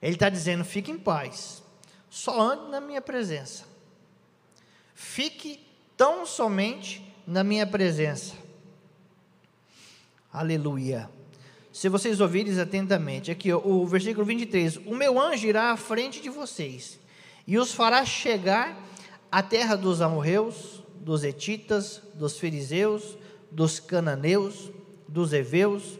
Ele 0.00 0.14
está 0.14 0.28
dizendo: 0.28 0.64
fique 0.64 0.88
em 0.88 0.96
paz, 0.96 1.64
só 2.08 2.40
ande 2.40 2.70
na 2.70 2.80
minha 2.80 3.00
presença. 3.00 3.64
Fique 4.94 5.66
tão 5.96 6.24
somente 6.24 7.04
na 7.26 7.42
minha 7.42 7.66
presença. 7.66 8.36
Aleluia. 10.32 11.10
Se 11.72 11.88
vocês 11.88 12.20
ouvirem 12.20 12.58
atentamente, 12.60 13.32
aqui 13.32 13.52
o 13.52 13.84
versículo 13.84 14.24
23: 14.24 14.76
O 14.86 14.94
meu 14.94 15.20
anjo 15.20 15.48
irá 15.48 15.72
à 15.72 15.76
frente 15.76 16.22
de 16.22 16.30
vocês 16.30 17.00
e 17.48 17.58
os 17.58 17.74
fará 17.74 18.04
chegar 18.04 18.80
à 19.30 19.42
terra 19.42 19.74
dos 19.74 20.00
amorreus, 20.00 20.84
dos 21.00 21.24
etitas, 21.24 22.00
dos 22.14 22.38
fariseus, 22.38 23.18
dos 23.50 23.80
cananeus, 23.80 24.70
dos 25.08 25.32
heveus, 25.32 25.98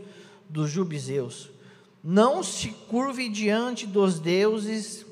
dos 0.48 0.70
jubizeus. 0.70 1.50
Não 2.02 2.42
se 2.42 2.70
curve 2.88 3.28
diante 3.28 3.86
dos 3.86 4.18
deuses 4.18 5.04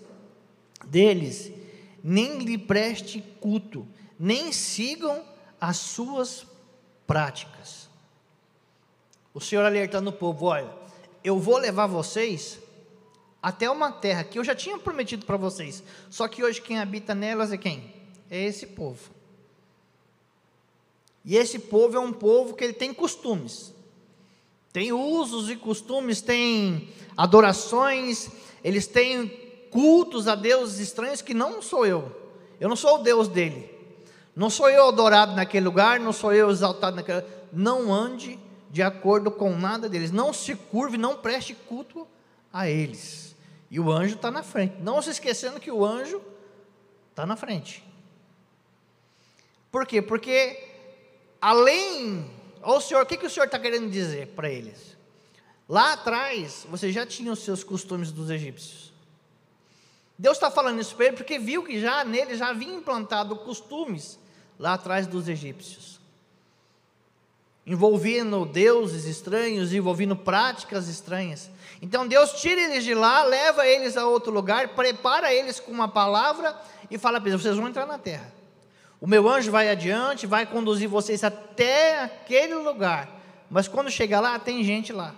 deles, 0.86 1.52
nem 2.02 2.38
lhe 2.38 2.56
preste 2.56 3.20
culto, 3.40 3.86
nem 4.18 4.52
sigam 4.52 5.22
as 5.60 5.76
suas 5.76 6.46
práticas. 7.06 7.88
O 9.34 9.40
Senhor 9.40 9.64
alertando 9.64 10.10
o 10.10 10.12
povo: 10.12 10.46
olha, 10.46 10.72
eu 11.22 11.38
vou 11.38 11.58
levar 11.58 11.86
vocês 11.86 12.58
até 13.42 13.70
uma 13.70 13.92
terra 13.92 14.24
que 14.24 14.38
eu 14.38 14.44
já 14.44 14.54
tinha 14.54 14.78
prometido 14.78 15.26
para 15.26 15.36
vocês. 15.36 15.82
Só 16.10 16.26
que 16.26 16.42
hoje 16.42 16.60
quem 16.60 16.78
habita 16.78 17.14
nelas 17.14 17.52
é 17.52 17.58
quem? 17.58 17.94
É 18.30 18.42
esse 18.44 18.66
povo. 18.66 19.10
E 21.24 21.36
esse 21.36 21.58
povo 21.58 21.96
é 21.96 22.00
um 22.00 22.12
povo 22.12 22.54
que 22.54 22.64
ele 22.64 22.72
tem 22.72 22.94
costumes. 22.94 23.74
Tem 24.72 24.92
usos 24.92 25.50
e 25.50 25.56
costumes, 25.56 26.20
tem 26.20 26.88
adorações, 27.16 28.30
eles 28.62 28.86
têm 28.86 29.28
cultos 29.70 30.28
a 30.28 30.34
deuses 30.34 30.78
estranhos 30.78 31.22
que 31.22 31.34
não 31.34 31.60
sou 31.62 31.86
eu. 31.86 32.14
Eu 32.60 32.68
não 32.68 32.76
sou 32.76 32.96
o 32.96 33.02
Deus 33.02 33.28
dele. 33.28 33.70
Não 34.34 34.50
sou 34.50 34.70
eu 34.70 34.88
adorado 34.88 35.34
naquele 35.34 35.66
lugar, 35.66 35.98
não 35.98 36.12
sou 36.12 36.32
eu 36.32 36.50
exaltado 36.50 36.96
naquele 36.96 37.24
Não 37.52 37.92
ande 37.92 38.38
de 38.70 38.82
acordo 38.82 39.30
com 39.30 39.56
nada 39.56 39.88
deles. 39.88 40.12
Não 40.12 40.32
se 40.32 40.54
curve, 40.54 40.96
não 40.96 41.16
preste 41.16 41.54
culto 41.54 42.06
a 42.52 42.68
eles. 42.68 43.34
E 43.70 43.78
o 43.80 43.90
anjo 43.90 44.16
está 44.16 44.30
na 44.30 44.42
frente. 44.42 44.76
Não 44.80 45.02
se 45.02 45.10
esquecendo 45.10 45.60
que 45.60 45.70
o 45.70 45.84
anjo 45.84 46.20
está 47.10 47.26
na 47.26 47.36
frente. 47.36 47.84
Por 49.70 49.86
quê? 49.86 50.00
Porque 50.00 50.64
além. 51.40 52.37
O 52.62 52.80
senhor, 52.80 53.02
o 53.02 53.06
que, 53.06 53.16
que 53.16 53.26
o 53.26 53.30
senhor 53.30 53.46
está 53.46 53.58
querendo 53.58 53.90
dizer 53.90 54.28
para 54.28 54.48
eles? 54.48 54.96
Lá 55.68 55.92
atrás, 55.92 56.66
você 56.70 56.90
já 56.90 57.04
tinha 57.04 57.32
os 57.32 57.40
seus 57.40 57.62
costumes 57.62 58.10
dos 58.10 58.30
egípcios. 58.30 58.92
Deus 60.18 60.36
está 60.36 60.50
falando 60.50 60.80
isso 60.80 60.96
para 60.96 61.06
ele 61.06 61.16
porque 61.16 61.38
viu 61.38 61.62
que 61.62 61.80
já 61.80 62.04
nele 62.04 62.36
já 62.36 62.48
havia 62.48 62.74
implantado 62.74 63.36
costumes 63.36 64.18
lá 64.58 64.74
atrás 64.74 65.06
dos 65.06 65.28
egípcios, 65.28 66.00
envolvendo 67.64 68.44
deuses 68.44 69.04
estranhos, 69.04 69.72
envolvendo 69.72 70.16
práticas 70.16 70.88
estranhas. 70.88 71.48
Então 71.80 72.08
Deus 72.08 72.32
tira 72.40 72.60
eles 72.62 72.82
de 72.82 72.94
lá, 72.94 73.22
leva 73.22 73.64
eles 73.64 73.96
a 73.96 74.08
outro 74.08 74.32
lugar, 74.32 74.68
prepara 74.70 75.32
eles 75.32 75.60
com 75.60 75.70
uma 75.70 75.86
palavra 75.86 76.58
e 76.90 76.98
fala 76.98 77.20
para 77.20 77.30
eles: 77.30 77.42
vocês 77.42 77.56
vão 77.56 77.68
entrar 77.68 77.86
na 77.86 77.98
terra. 77.98 78.37
O 79.00 79.06
meu 79.06 79.28
anjo 79.28 79.50
vai 79.50 79.68
adiante, 79.70 80.26
vai 80.26 80.44
conduzir 80.46 80.88
vocês 80.88 81.22
até 81.22 82.02
aquele 82.02 82.54
lugar. 82.54 83.08
Mas 83.50 83.68
quando 83.68 83.90
chegar 83.90 84.20
lá, 84.20 84.38
tem 84.38 84.62
gente 84.64 84.92
lá 84.92 85.14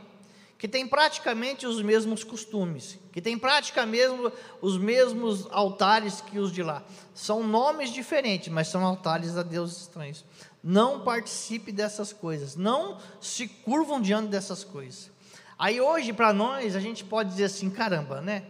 que 0.60 0.68
tem 0.68 0.86
praticamente 0.86 1.66
os 1.66 1.80
mesmos 1.80 2.22
costumes, 2.22 2.98
que 3.10 3.22
tem 3.22 3.38
praticamente 3.38 4.30
os 4.60 4.76
mesmos 4.76 5.48
altares 5.50 6.20
que 6.20 6.38
os 6.38 6.52
de 6.52 6.62
lá. 6.62 6.84
São 7.14 7.42
nomes 7.42 7.88
diferentes, 7.88 8.52
mas 8.52 8.68
são 8.68 8.84
altares 8.84 9.38
a 9.38 9.42
deuses 9.42 9.80
estranhos. 9.80 10.22
Não 10.62 11.00
participe 11.00 11.72
dessas 11.72 12.12
coisas, 12.12 12.56
não 12.56 12.98
se 13.22 13.48
curvam 13.48 14.02
diante 14.02 14.28
dessas 14.28 14.62
coisas. 14.62 15.10
Aí 15.58 15.80
hoje, 15.80 16.12
para 16.12 16.30
nós, 16.30 16.76
a 16.76 16.80
gente 16.80 17.04
pode 17.04 17.30
dizer 17.30 17.44
assim: 17.44 17.70
caramba, 17.70 18.20
né? 18.20 18.44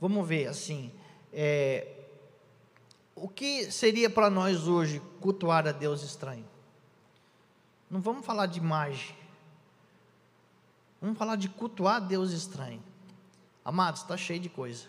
Vamos 0.00 0.28
ver 0.28 0.46
assim. 0.46 0.92
É, 1.32 1.88
o 3.22 3.28
que 3.28 3.70
seria 3.70 4.08
para 4.08 4.30
nós 4.30 4.66
hoje 4.66 5.00
cultuar 5.20 5.66
a 5.66 5.72
Deus 5.72 6.02
estranho? 6.02 6.44
Não 7.90 8.00
vamos 8.00 8.24
falar 8.24 8.46
de 8.46 8.58
imagem. 8.58 9.16
Vamos 11.00 11.16
falar 11.16 11.36
de 11.36 11.48
cultuar 11.48 11.96
a 11.96 12.00
Deus 12.00 12.32
estranho. 12.32 12.82
Amados, 13.64 14.02
está 14.02 14.16
cheio 14.16 14.40
de 14.40 14.48
coisa. 14.48 14.86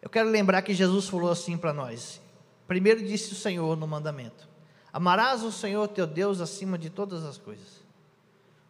Eu 0.00 0.10
quero 0.10 0.28
lembrar 0.28 0.62
que 0.62 0.74
Jesus 0.74 1.08
falou 1.08 1.30
assim 1.30 1.56
para 1.56 1.72
nós. 1.72 2.20
Primeiro 2.66 3.06
disse 3.06 3.32
o 3.32 3.36
Senhor 3.36 3.76
no 3.76 3.86
mandamento: 3.86 4.48
Amarás 4.92 5.42
o 5.42 5.52
Senhor 5.52 5.86
teu 5.88 6.06
Deus 6.06 6.40
acima 6.40 6.78
de 6.78 6.90
todas 6.90 7.24
as 7.24 7.38
coisas, 7.38 7.84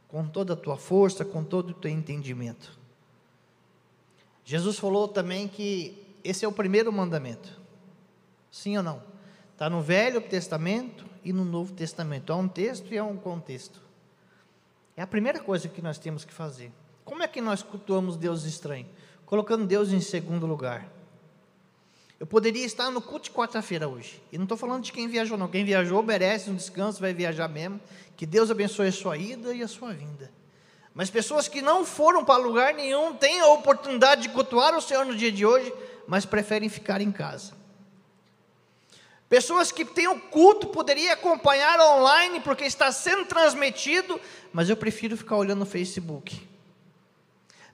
com 0.08 0.26
toda 0.26 0.52
a 0.52 0.56
tua 0.56 0.76
força, 0.76 1.24
com 1.24 1.42
todo 1.42 1.70
o 1.70 1.74
teu 1.74 1.90
entendimento. 1.90 2.78
Jesus 4.44 4.78
falou 4.78 5.08
também 5.08 5.48
que 5.48 6.11
esse 6.24 6.44
é 6.44 6.48
o 6.48 6.52
primeiro 6.52 6.92
mandamento. 6.92 7.60
Sim 8.50 8.76
ou 8.76 8.82
não? 8.82 9.02
Está 9.52 9.68
no 9.70 9.80
Velho 9.80 10.20
Testamento 10.20 11.04
e 11.24 11.32
no 11.32 11.44
Novo 11.44 11.72
Testamento. 11.72 12.32
Há 12.32 12.36
um 12.36 12.48
texto 12.48 12.92
e 12.92 12.98
há 12.98 13.04
um 13.04 13.16
contexto. 13.16 13.80
É 14.96 15.02
a 15.02 15.06
primeira 15.06 15.40
coisa 15.40 15.68
que 15.68 15.80
nós 15.80 15.98
temos 15.98 16.24
que 16.24 16.32
fazer. 16.32 16.70
Como 17.04 17.22
é 17.22 17.28
que 17.28 17.40
nós 17.40 17.62
cultuamos 17.62 18.16
Deus 18.16 18.44
estranho? 18.44 18.86
Colocando 19.24 19.66
Deus 19.66 19.90
em 19.90 20.00
segundo 20.00 20.46
lugar. 20.46 20.86
Eu 22.20 22.26
poderia 22.26 22.64
estar 22.64 22.90
no 22.90 23.02
culto 23.02 23.24
de 23.24 23.30
quarta-feira 23.32 23.88
hoje. 23.88 24.22
E 24.30 24.38
não 24.38 24.44
estou 24.44 24.56
falando 24.56 24.84
de 24.84 24.92
quem 24.92 25.08
viajou, 25.08 25.36
não. 25.36 25.48
Quem 25.48 25.64
viajou 25.64 26.02
merece 26.02 26.50
um 26.50 26.54
descanso, 26.54 27.00
vai 27.00 27.12
viajar 27.12 27.48
mesmo. 27.48 27.80
Que 28.16 28.24
Deus 28.24 28.50
abençoe 28.50 28.88
a 28.88 28.92
sua 28.92 29.16
ida 29.16 29.52
e 29.52 29.62
a 29.62 29.66
sua 29.66 29.92
vinda. 29.92 30.30
Mas 30.94 31.10
pessoas 31.10 31.48
que 31.48 31.62
não 31.62 31.84
foram 31.84 32.24
para 32.24 32.36
lugar 32.36 32.74
nenhum 32.74 33.14
têm 33.14 33.40
a 33.40 33.48
oportunidade 33.48 34.22
de 34.22 34.28
cultuar 34.28 34.76
o 34.76 34.80
Senhor 34.80 35.04
no 35.06 35.16
dia 35.16 35.32
de 35.32 35.44
hoje, 35.44 35.72
mas 36.06 36.24
preferem 36.24 36.68
ficar 36.68 37.00
em 37.00 37.12
casa. 37.12 37.52
Pessoas 39.32 39.72
que 39.72 39.82
têm 39.82 40.08
o 40.08 40.20
culto 40.20 40.66
poderia 40.66 41.14
acompanhar 41.14 41.80
online 41.80 42.40
porque 42.40 42.64
está 42.64 42.92
sendo 42.92 43.24
transmitido, 43.24 44.20
mas 44.52 44.68
eu 44.68 44.76
prefiro 44.76 45.16
ficar 45.16 45.36
olhando 45.36 45.60
no 45.60 45.64
Facebook. 45.64 46.46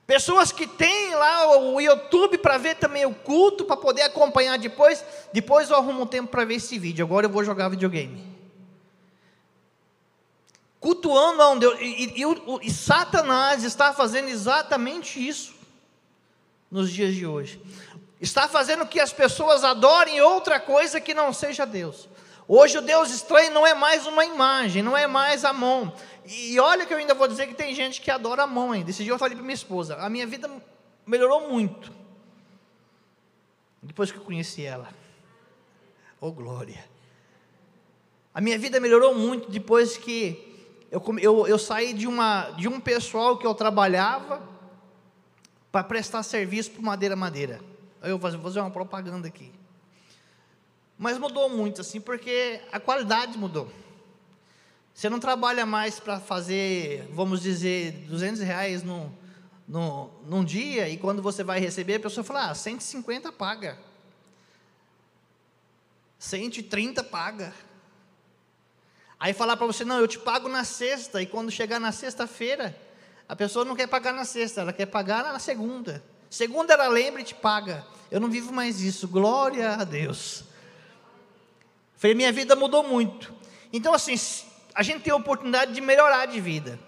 Pessoas 0.07 0.53
que 0.53 0.65
têm 0.65 1.13
lá 1.15 1.57
o 1.59 1.81
YouTube 1.81 2.37
para 2.37 2.57
ver 2.57 2.77
também 2.77 3.05
o 3.05 3.13
culto, 3.13 3.65
para 3.65 3.75
poder 3.75 4.03
acompanhar 4.03 4.57
depois. 4.57 5.03
Depois 5.33 5.69
eu 5.69 5.75
arrumo 5.75 6.03
um 6.03 6.07
tempo 6.07 6.29
para 6.29 6.45
ver 6.45 6.55
esse 6.55 6.79
vídeo. 6.79 7.05
Agora 7.05 7.25
eu 7.25 7.29
vou 7.29 7.43
jogar 7.43 7.67
videogame. 7.67 8.25
Cultuando 10.79 11.41
a 11.41 11.49
um 11.49 11.59
Deus. 11.59 11.77
E, 11.81 12.23
e, 12.23 12.67
e 12.67 12.71
Satanás 12.71 13.65
está 13.65 13.93
fazendo 13.93 14.29
exatamente 14.29 15.27
isso 15.27 15.53
nos 16.71 16.89
dias 16.89 17.13
de 17.13 17.27
hoje 17.27 17.61
está 18.19 18.47
fazendo 18.47 18.85
que 18.85 18.99
as 18.99 19.13
pessoas 19.13 19.63
adorem 19.63 20.21
outra 20.21 20.59
coisa 20.59 20.99
que 20.99 21.13
não 21.13 21.31
seja 21.31 21.65
Deus. 21.65 22.09
Hoje 22.47 22.77
o 22.77 22.81
Deus 22.81 23.11
estranho 23.11 23.53
não 23.53 23.65
é 23.65 23.73
mais 23.73 24.07
uma 24.07 24.25
imagem, 24.25 24.81
não 24.81 24.97
é 24.97 25.05
mais 25.05 25.45
a 25.45 25.53
mão. 25.53 25.93
E 26.25 26.59
olha 26.59 26.85
que 26.85 26.93
eu 26.93 26.97
ainda 26.97 27.13
vou 27.13 27.27
dizer 27.27 27.47
que 27.47 27.53
tem 27.53 27.73
gente 27.73 28.01
que 28.01 28.09
adora 28.09 28.43
a 28.43 28.47
mão 28.47 28.71
ainda. 28.71 28.89
Esse 28.89 29.03
dia 29.03 29.13
eu 29.13 29.19
falei 29.19 29.35
para 29.35 29.43
minha 29.43 29.53
esposa, 29.53 29.95
a 29.97 30.09
minha 30.09 30.25
vida 30.25 30.49
melhorou 31.05 31.49
muito. 31.49 31.91
Depois 33.81 34.11
que 34.11 34.17
eu 34.17 34.23
conheci 34.23 34.63
ela. 34.65 34.89
Oh 36.19 36.31
glória. 36.31 36.83
A 38.33 38.41
minha 38.41 38.57
vida 38.57 38.79
melhorou 38.79 39.15
muito 39.15 39.49
depois 39.49 39.95
que 39.95 40.45
eu, 40.91 41.01
eu, 41.19 41.47
eu 41.47 41.59
saí 41.59 41.93
de, 41.93 42.07
uma, 42.07 42.49
de 42.51 42.67
um 42.67 42.79
pessoal 42.79 43.37
que 43.37 43.45
eu 43.45 43.53
trabalhava 43.53 44.41
para 45.71 45.83
prestar 45.83 46.23
serviço 46.23 46.71
para 46.71 46.81
Madeira 46.81 47.15
Madeira. 47.15 47.61
Eu 48.01 48.17
vou 48.17 48.31
fazer 48.41 48.59
uma 48.59 48.71
propaganda 48.71 49.27
aqui. 49.27 49.51
Mas 50.97 51.17
mudou 51.17 51.49
muito, 51.49 51.81
assim, 51.81 52.01
porque 52.01 52.61
a 52.71 52.79
qualidade 52.79 53.37
mudou. 53.37 53.71
Você 54.93 55.09
não 55.09 55.19
trabalha 55.19 55.65
mais 55.65 55.99
para 55.99 56.19
fazer, 56.19 57.07
vamos 57.13 57.41
dizer, 57.41 57.93
200 58.07 58.41
reais 58.41 58.83
num, 58.83 59.09
num, 59.65 60.09
num 60.25 60.43
dia, 60.43 60.89
e 60.89 60.97
quando 60.97 61.21
você 61.21 61.43
vai 61.43 61.59
receber, 61.59 61.95
a 61.95 61.99
pessoa 62.01 62.23
fala, 62.23 62.49
ah, 62.49 62.55
150 62.55 63.31
paga. 63.31 63.79
130 66.17 67.01
paga. 67.03 67.53
Aí 69.17 69.33
falar 69.33 69.55
para 69.55 69.67
você, 69.67 69.85
não, 69.85 69.99
eu 69.99 70.07
te 70.07 70.19
pago 70.19 70.49
na 70.49 70.65
sexta, 70.65 71.21
e 71.21 71.25
quando 71.25 71.49
chegar 71.49 71.79
na 71.79 71.93
sexta-feira, 71.93 72.75
a 73.27 73.35
pessoa 73.35 73.63
não 73.63 73.75
quer 73.75 73.87
pagar 73.87 74.13
na 74.13 74.25
sexta, 74.25 74.61
ela 74.61 74.73
quer 74.73 74.87
pagar 74.87 75.23
na 75.23 75.39
segunda. 75.39 76.03
Segunda 76.29 76.73
ela 76.73 76.87
lembra 76.87 77.21
e 77.21 77.23
te 77.23 77.33
paga. 77.33 77.85
Eu 78.11 78.19
não 78.19 78.29
vivo 78.29 78.53
mais 78.53 78.81
isso. 78.81 79.07
Glória 79.07 79.71
a 79.71 79.83
Deus. 79.83 80.43
Falei, 81.95 82.15
minha 82.15 82.31
vida 82.31 82.55
mudou 82.55 82.83
muito. 82.83 83.33
Então, 83.73 83.93
assim, 83.93 84.15
a 84.73 84.83
gente 84.83 85.01
tem 85.01 85.11
a 85.11 85.15
oportunidade 85.15 85.73
de 85.73 85.81
melhorar 85.81 86.27
de 86.27 86.39
vida. 86.39 86.79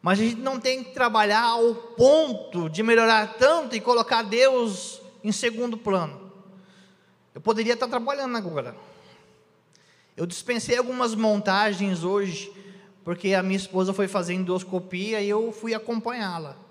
Mas 0.00 0.20
a 0.20 0.22
gente 0.22 0.40
não 0.40 0.60
tem 0.60 0.84
que 0.84 0.92
trabalhar 0.92 1.42
ao 1.42 1.74
ponto 1.74 2.68
de 2.68 2.82
melhorar 2.82 3.34
tanto 3.38 3.74
e 3.74 3.80
colocar 3.80 4.22
Deus 4.22 5.00
em 5.24 5.32
segundo 5.32 5.76
plano. 5.76 6.30
Eu 7.34 7.40
poderia 7.40 7.74
estar 7.74 7.88
trabalhando 7.88 8.36
agora. 8.36 8.76
Eu 10.16 10.24
dispensei 10.24 10.78
algumas 10.78 11.14
montagens 11.14 12.04
hoje, 12.04 12.52
porque 13.04 13.34
a 13.34 13.42
minha 13.42 13.56
esposa 13.56 13.92
foi 13.92 14.06
fazer 14.06 14.34
endoscopia 14.34 15.20
e 15.20 15.28
eu 15.28 15.50
fui 15.52 15.74
acompanhá-la. 15.74 16.65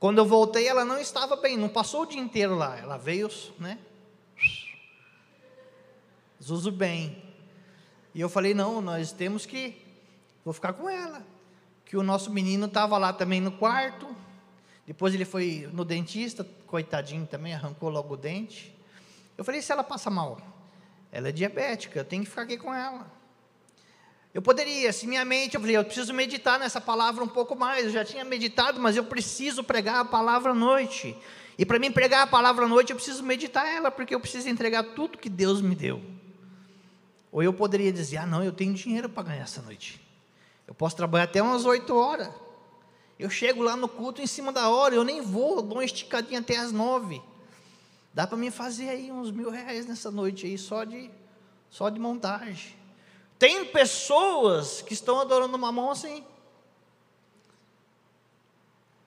Quando 0.00 0.16
eu 0.16 0.24
voltei, 0.24 0.66
ela 0.66 0.82
não 0.82 0.98
estava 0.98 1.36
bem, 1.36 1.58
não 1.58 1.68
passou 1.68 2.02
o 2.02 2.06
dia 2.06 2.20
inteiro 2.20 2.56
lá. 2.56 2.78
Ela 2.78 2.96
veio, 2.96 3.28
né? 3.58 3.78
Zuzu 6.42 6.72
bem. 6.72 7.22
E 8.14 8.20
eu 8.20 8.30
falei: 8.30 8.54
não, 8.54 8.80
nós 8.80 9.12
temos 9.12 9.44
que. 9.44 9.76
Vou 10.42 10.54
ficar 10.54 10.72
com 10.72 10.88
ela. 10.88 11.22
Que 11.84 11.98
o 11.98 12.02
nosso 12.02 12.30
menino 12.30 12.64
estava 12.64 12.96
lá 12.96 13.12
também 13.12 13.42
no 13.42 13.52
quarto. 13.52 14.08
Depois 14.86 15.14
ele 15.14 15.26
foi 15.26 15.68
no 15.70 15.84
dentista, 15.84 16.48
coitadinho 16.66 17.26
também, 17.26 17.52
arrancou 17.52 17.90
logo 17.90 18.14
o 18.14 18.16
dente. 18.16 18.74
Eu 19.36 19.44
falei: 19.44 19.60
se 19.60 19.70
ela 19.70 19.84
passa 19.84 20.08
mal, 20.08 20.40
ela 21.12 21.28
é 21.28 21.32
diabética, 21.32 22.00
eu 22.00 22.04
tenho 22.06 22.24
que 22.24 22.30
ficar 22.30 22.42
aqui 22.42 22.56
com 22.56 22.72
ela. 22.72 23.19
Eu 24.32 24.40
poderia, 24.40 24.92
se 24.92 25.06
minha 25.06 25.24
mente, 25.24 25.54
eu 25.54 25.60
falei, 25.60 25.76
eu 25.76 25.84
preciso 25.84 26.14
meditar 26.14 26.58
nessa 26.58 26.80
palavra 26.80 27.24
um 27.24 27.28
pouco 27.28 27.56
mais. 27.56 27.86
Eu 27.86 27.90
já 27.90 28.04
tinha 28.04 28.24
meditado, 28.24 28.80
mas 28.80 28.96
eu 28.96 29.04
preciso 29.04 29.64
pregar 29.64 29.96
a 29.96 30.04
palavra 30.04 30.52
à 30.52 30.54
noite. 30.54 31.16
E 31.58 31.66
para 31.66 31.78
mim 31.78 31.90
pregar 31.90 32.22
a 32.22 32.26
palavra 32.26 32.64
à 32.64 32.68
noite, 32.68 32.90
eu 32.90 32.96
preciso 32.96 33.24
meditar 33.24 33.66
ela, 33.66 33.90
porque 33.90 34.14
eu 34.14 34.20
preciso 34.20 34.48
entregar 34.48 34.82
tudo 34.94 35.18
que 35.18 35.28
Deus 35.28 35.60
me 35.60 35.74
deu. 35.74 36.00
Ou 37.32 37.42
eu 37.42 37.52
poderia 37.52 37.92
dizer, 37.92 38.18
ah, 38.18 38.26
não, 38.26 38.42
eu 38.42 38.52
tenho 38.52 38.72
dinheiro 38.72 39.08
para 39.08 39.24
ganhar 39.24 39.42
essa 39.42 39.60
noite. 39.62 40.00
Eu 40.66 40.74
posso 40.74 40.96
trabalhar 40.96 41.24
até 41.24 41.42
umas 41.42 41.64
oito 41.64 41.94
horas. 41.96 42.30
Eu 43.18 43.28
chego 43.28 43.62
lá 43.62 43.76
no 43.76 43.88
culto 43.88 44.22
em 44.22 44.26
cima 44.26 44.52
da 44.52 44.68
hora, 44.68 44.94
eu 44.94 45.04
nem 45.04 45.20
vou, 45.20 45.60
dou 45.60 45.78
uma 45.78 45.84
esticadinha 45.84 46.40
até 46.40 46.56
as 46.56 46.72
nove. 46.72 47.20
Dá 48.14 48.26
para 48.26 48.38
mim 48.38 48.50
fazer 48.50 48.88
aí 48.88 49.12
uns 49.12 49.30
mil 49.30 49.50
reais 49.50 49.86
nessa 49.86 50.10
noite 50.10 50.46
aí, 50.46 50.56
só 50.56 50.84
de, 50.84 51.10
só 51.68 51.90
de 51.90 52.00
montagem. 52.00 52.79
Tem 53.40 53.64
pessoas 53.64 54.82
que 54.82 54.92
estão 54.92 55.18
adorando 55.18 55.56
mamão 55.56 55.90
assim. 55.90 56.22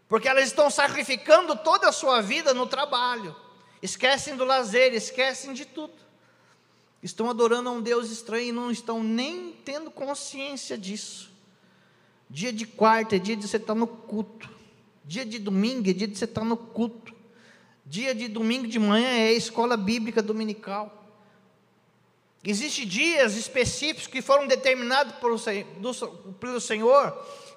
Porque 0.10 0.28
elas 0.28 0.46
estão 0.46 0.72
sacrificando 0.72 1.56
toda 1.56 1.88
a 1.88 1.92
sua 1.92 2.20
vida 2.20 2.52
no 2.52 2.66
trabalho. 2.66 3.36
Esquecem 3.80 4.36
do 4.36 4.44
lazer, 4.44 4.92
esquecem 4.96 5.54
de 5.54 5.66
tudo. 5.66 5.94
Estão 7.04 7.30
adorando 7.30 7.70
a 7.70 7.74
um 7.74 7.80
Deus 7.80 8.10
estranho 8.10 8.48
e 8.48 8.52
não 8.52 8.72
estão 8.72 9.04
nem 9.04 9.52
tendo 9.64 9.92
consciência 9.92 10.76
disso. 10.76 11.30
Dia 12.28 12.52
de 12.52 12.66
quarta 12.66 13.18
é 13.18 13.20
dia 13.20 13.36
de 13.36 13.48
você 13.48 13.58
estar 13.58 13.76
no 13.76 13.86
culto. 13.86 14.50
Dia 15.06 15.24
de 15.24 15.38
domingo 15.38 15.92
é 15.92 15.94
dia 15.94 16.08
de 16.08 16.18
você 16.18 16.26
estar 16.26 16.44
no 16.44 16.58
culto. 16.58 17.14
Dia 17.86 18.16
de 18.16 18.28
domingo 18.28 18.68
de 18.68 18.80
manhã 18.80 19.10
é 19.10 19.28
a 19.28 19.34
escola 19.34 19.78
bíblica 19.78 20.24
dominical. 20.24 21.03
Existem 22.44 22.86
dias 22.86 23.36
específicos 23.36 24.08
que 24.08 24.22
foram 24.22 24.48
determinados 24.48 25.16
pelo, 25.16 25.40
pelo 26.34 26.60
Senhor, 26.60 27.12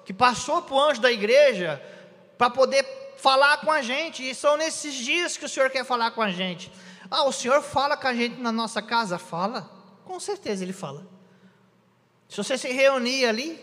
que 0.05 0.13
passou 0.13 0.61
para 0.61 0.75
o 0.75 0.79
anjo 0.79 1.01
da 1.01 1.11
igreja, 1.11 1.81
para 2.37 2.49
poder 2.49 2.85
falar 3.17 3.57
com 3.57 3.69
a 3.69 3.81
gente. 3.81 4.27
E 4.27 4.33
são 4.33 4.55
nesses 4.55 4.93
dias 4.93 5.35
que 5.35 5.43
o 5.43 5.49
Senhor 5.49 5.69
quer 5.69 5.83
falar 5.83 6.11
com 6.11 6.21
a 6.21 6.31
gente. 6.31 6.71
Ah, 7.11 7.25
o 7.25 7.33
Senhor 7.33 7.61
fala 7.61 7.97
com 7.97 8.07
a 8.07 8.13
gente 8.13 8.39
na 8.39 8.51
nossa 8.51 8.81
casa? 8.81 9.17
Fala. 9.17 9.69
Com 10.05 10.19
certeza 10.21 10.63
Ele 10.63 10.71
fala. 10.71 11.05
Se 12.29 12.37
você 12.37 12.57
se 12.57 12.69
reunir 12.69 13.25
ali 13.25 13.59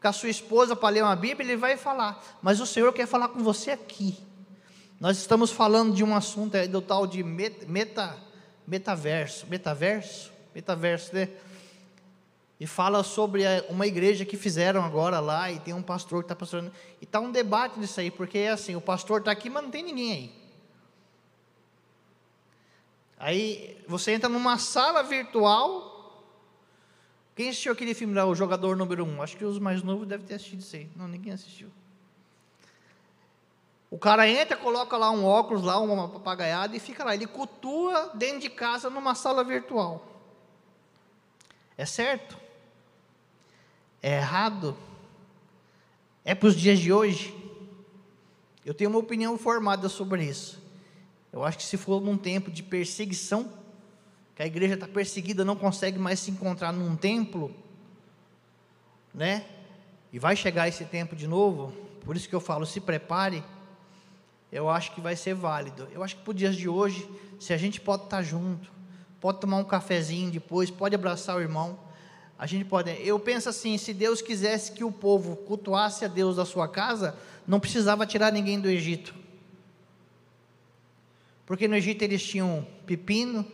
com 0.00 0.08
a 0.08 0.12
sua 0.12 0.30
esposa 0.30 0.74
para 0.74 0.88
ler 0.88 1.02
uma 1.02 1.16
Bíblia, 1.16 1.46
Ele 1.46 1.56
vai 1.56 1.76
falar. 1.76 2.22
Mas 2.40 2.58
o 2.58 2.66
Senhor 2.66 2.90
quer 2.94 3.06
falar 3.06 3.28
com 3.28 3.40
você 3.40 3.72
aqui. 3.72 4.16
Nós 4.98 5.18
estamos 5.18 5.50
falando 5.50 5.94
de 5.94 6.02
um 6.02 6.16
assunto 6.16 6.56
aí 6.56 6.66
do 6.66 6.80
tal 6.80 7.06
de 7.06 7.22
meta, 7.22 8.16
metaverso, 8.66 9.46
metaverso, 9.46 10.32
metaverso, 10.54 11.14
né? 11.14 11.28
E 12.60 12.66
fala 12.66 13.04
sobre 13.04 13.44
uma 13.68 13.86
igreja 13.86 14.24
que 14.24 14.36
fizeram 14.36 14.82
agora 14.82 15.20
lá, 15.20 15.50
e 15.50 15.60
tem 15.60 15.72
um 15.72 15.82
pastor 15.82 16.22
que 16.22 16.24
está 16.24 16.34
pastorando. 16.34 16.72
E 17.00 17.04
está 17.04 17.20
um 17.20 17.30
debate 17.30 17.78
disso 17.78 18.00
aí, 18.00 18.10
porque 18.10 18.38
é 18.38 18.50
assim, 18.50 18.74
o 18.74 18.80
pastor 18.80 19.20
está 19.20 19.30
aqui, 19.30 19.48
mas 19.48 19.62
não 19.62 19.70
tem 19.70 19.82
ninguém 19.82 20.12
aí. 20.12 20.38
Aí 23.18 23.84
você 23.86 24.12
entra 24.12 24.28
numa 24.28 24.58
sala 24.58 25.02
virtual. 25.02 25.96
Quem 27.34 27.48
assistiu 27.48 27.72
aquele 27.72 27.94
filme 27.94 28.14
lá, 28.14 28.24
O 28.24 28.34
Jogador 28.34 28.76
Número 28.76 29.04
1? 29.04 29.08
Um? 29.08 29.22
Acho 29.22 29.36
que 29.36 29.44
os 29.44 29.58
mais 29.58 29.82
novos 29.82 30.06
devem 30.06 30.26
ter 30.26 30.34
assistido 30.34 30.60
isso 30.60 30.74
aí. 30.74 30.88
Não, 30.96 31.06
ninguém 31.06 31.32
assistiu. 31.32 31.70
O 33.90 33.98
cara 33.98 34.28
entra, 34.28 34.56
coloca 34.56 34.96
lá 34.96 35.10
um 35.10 35.24
óculos, 35.24 35.62
lá 35.62 35.78
uma 35.78 36.08
papagaiada 36.08 36.76
e 36.76 36.80
fica 36.80 37.04
lá. 37.04 37.14
Ele 37.14 37.26
cultua 37.26 38.10
dentro 38.14 38.40
de 38.40 38.50
casa 38.50 38.90
numa 38.90 39.14
sala 39.14 39.42
virtual. 39.42 40.17
É 41.78 41.86
certo? 41.86 42.36
É 44.02 44.16
errado? 44.16 44.76
É 46.24 46.34
para 46.34 46.48
os 46.48 46.56
dias 46.56 46.78
de 46.78 46.92
hoje? 46.92 47.34
Eu 48.66 48.74
tenho 48.74 48.90
uma 48.90 48.98
opinião 48.98 49.38
formada 49.38 49.88
sobre 49.88 50.24
isso. 50.24 50.60
Eu 51.32 51.44
acho 51.44 51.56
que 51.56 51.64
se 51.64 51.78
for 51.78 52.02
num 52.02 52.18
tempo 52.18 52.50
de 52.50 52.62
perseguição, 52.62 53.50
que 54.34 54.42
a 54.42 54.46
igreja 54.46 54.74
está 54.74 54.86
perseguida, 54.86 55.44
não 55.44 55.56
consegue 55.56 55.98
mais 55.98 56.20
se 56.20 56.30
encontrar 56.30 56.72
num 56.72 56.96
templo, 56.96 57.54
né? 59.14 59.46
E 60.12 60.18
vai 60.18 60.36
chegar 60.36 60.68
esse 60.68 60.84
tempo 60.84 61.16
de 61.16 61.26
novo, 61.26 61.72
por 62.04 62.16
isso 62.16 62.28
que 62.28 62.34
eu 62.34 62.40
falo, 62.40 62.66
se 62.66 62.80
prepare 62.80 63.42
eu 64.50 64.68
acho 64.68 64.92
que 64.92 65.00
vai 65.00 65.14
ser 65.14 65.34
válido. 65.34 65.86
Eu 65.92 66.02
acho 66.02 66.16
que 66.16 66.22
para 66.22 66.30
os 66.30 66.36
dias 66.36 66.56
de 66.56 66.68
hoje, 66.68 67.08
se 67.38 67.52
a 67.52 67.56
gente 67.56 67.80
pode 67.80 68.04
estar 68.04 68.22
junto, 68.22 68.70
pode 69.20 69.40
tomar 69.40 69.56
um 69.56 69.64
cafezinho 69.64 70.30
depois, 70.30 70.70
pode 70.70 70.94
abraçar 70.94 71.36
o 71.36 71.40
irmão, 71.40 71.78
a 72.38 72.46
gente 72.46 72.64
pode. 72.64 72.90
Eu 73.04 73.18
penso 73.18 73.48
assim: 73.48 73.76
se 73.76 73.92
Deus 73.92 74.22
quisesse 74.22 74.72
que 74.72 74.84
o 74.84 74.92
povo 74.92 75.36
cultuasse 75.36 76.04
a 76.04 76.08
Deus 76.08 76.36
da 76.36 76.44
sua 76.44 76.68
casa, 76.68 77.16
não 77.46 77.58
precisava 77.58 78.06
tirar 78.06 78.32
ninguém 78.32 78.60
do 78.60 78.68
Egito. 78.68 79.14
Porque 81.44 81.66
no 81.66 81.74
Egito 81.74 82.02
eles 82.02 82.22
tinham 82.22 82.66
pepino, 82.86 83.44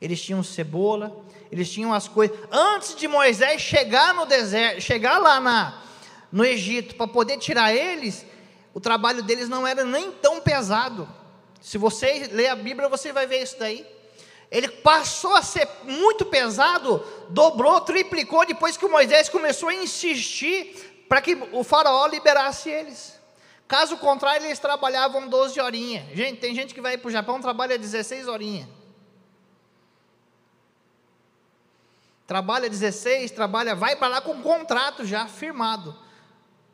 eles 0.00 0.20
tinham 0.20 0.42
cebola, 0.42 1.24
eles 1.50 1.70
tinham 1.70 1.94
as 1.94 2.08
coisas. 2.08 2.36
Antes 2.50 2.96
de 2.96 3.08
Moisés 3.08 3.62
chegar 3.62 4.12
no 4.12 4.26
deserto, 4.26 4.80
chegar 4.80 5.18
lá 5.18 5.40
na, 5.40 5.82
no 6.30 6.44
Egito 6.44 6.96
para 6.96 7.06
poder 7.06 7.38
tirar 7.38 7.72
eles, 7.72 8.26
o 8.74 8.80
trabalho 8.80 9.22
deles 9.22 9.48
não 9.48 9.66
era 9.66 9.84
nem 9.84 10.10
tão 10.10 10.40
pesado. 10.40 11.08
Se 11.60 11.78
você 11.78 12.28
ler 12.32 12.48
a 12.48 12.56
Bíblia, 12.56 12.88
você 12.88 13.12
vai 13.12 13.26
ver 13.26 13.42
isso 13.42 13.56
daí. 13.58 13.86
Ele 14.50 14.68
passou 14.68 15.34
a 15.34 15.42
ser 15.42 15.68
muito 15.84 16.24
pesado, 16.24 17.04
dobrou, 17.28 17.80
triplicou 17.80 18.46
depois 18.46 18.76
que 18.76 18.86
Moisés 18.86 19.28
começou 19.28 19.68
a 19.68 19.74
insistir 19.74 21.04
para 21.08 21.20
que 21.20 21.34
o 21.52 21.64
faraó 21.64 22.06
liberasse 22.06 22.70
eles. 22.70 23.18
Caso 23.66 23.96
contrário, 23.96 24.46
eles 24.46 24.58
trabalhavam 24.58 25.28
12 25.28 25.60
horinhas. 25.60 26.04
Gente, 26.16 26.38
tem 26.38 26.54
gente 26.54 26.74
que 26.74 26.80
vai 26.80 26.98
para 26.98 27.08
o 27.08 27.10
Japão 27.10 27.40
trabalha 27.40 27.78
16 27.78 28.28
horinhas. 28.28 28.68
Trabalha 32.26 32.70
16, 32.70 33.30
trabalha, 33.32 33.74
vai 33.74 33.96
para 33.96 34.08
lá 34.08 34.20
com 34.20 34.32
um 34.32 34.42
contrato 34.42 35.04
já 35.04 35.26
firmado. 35.26 35.94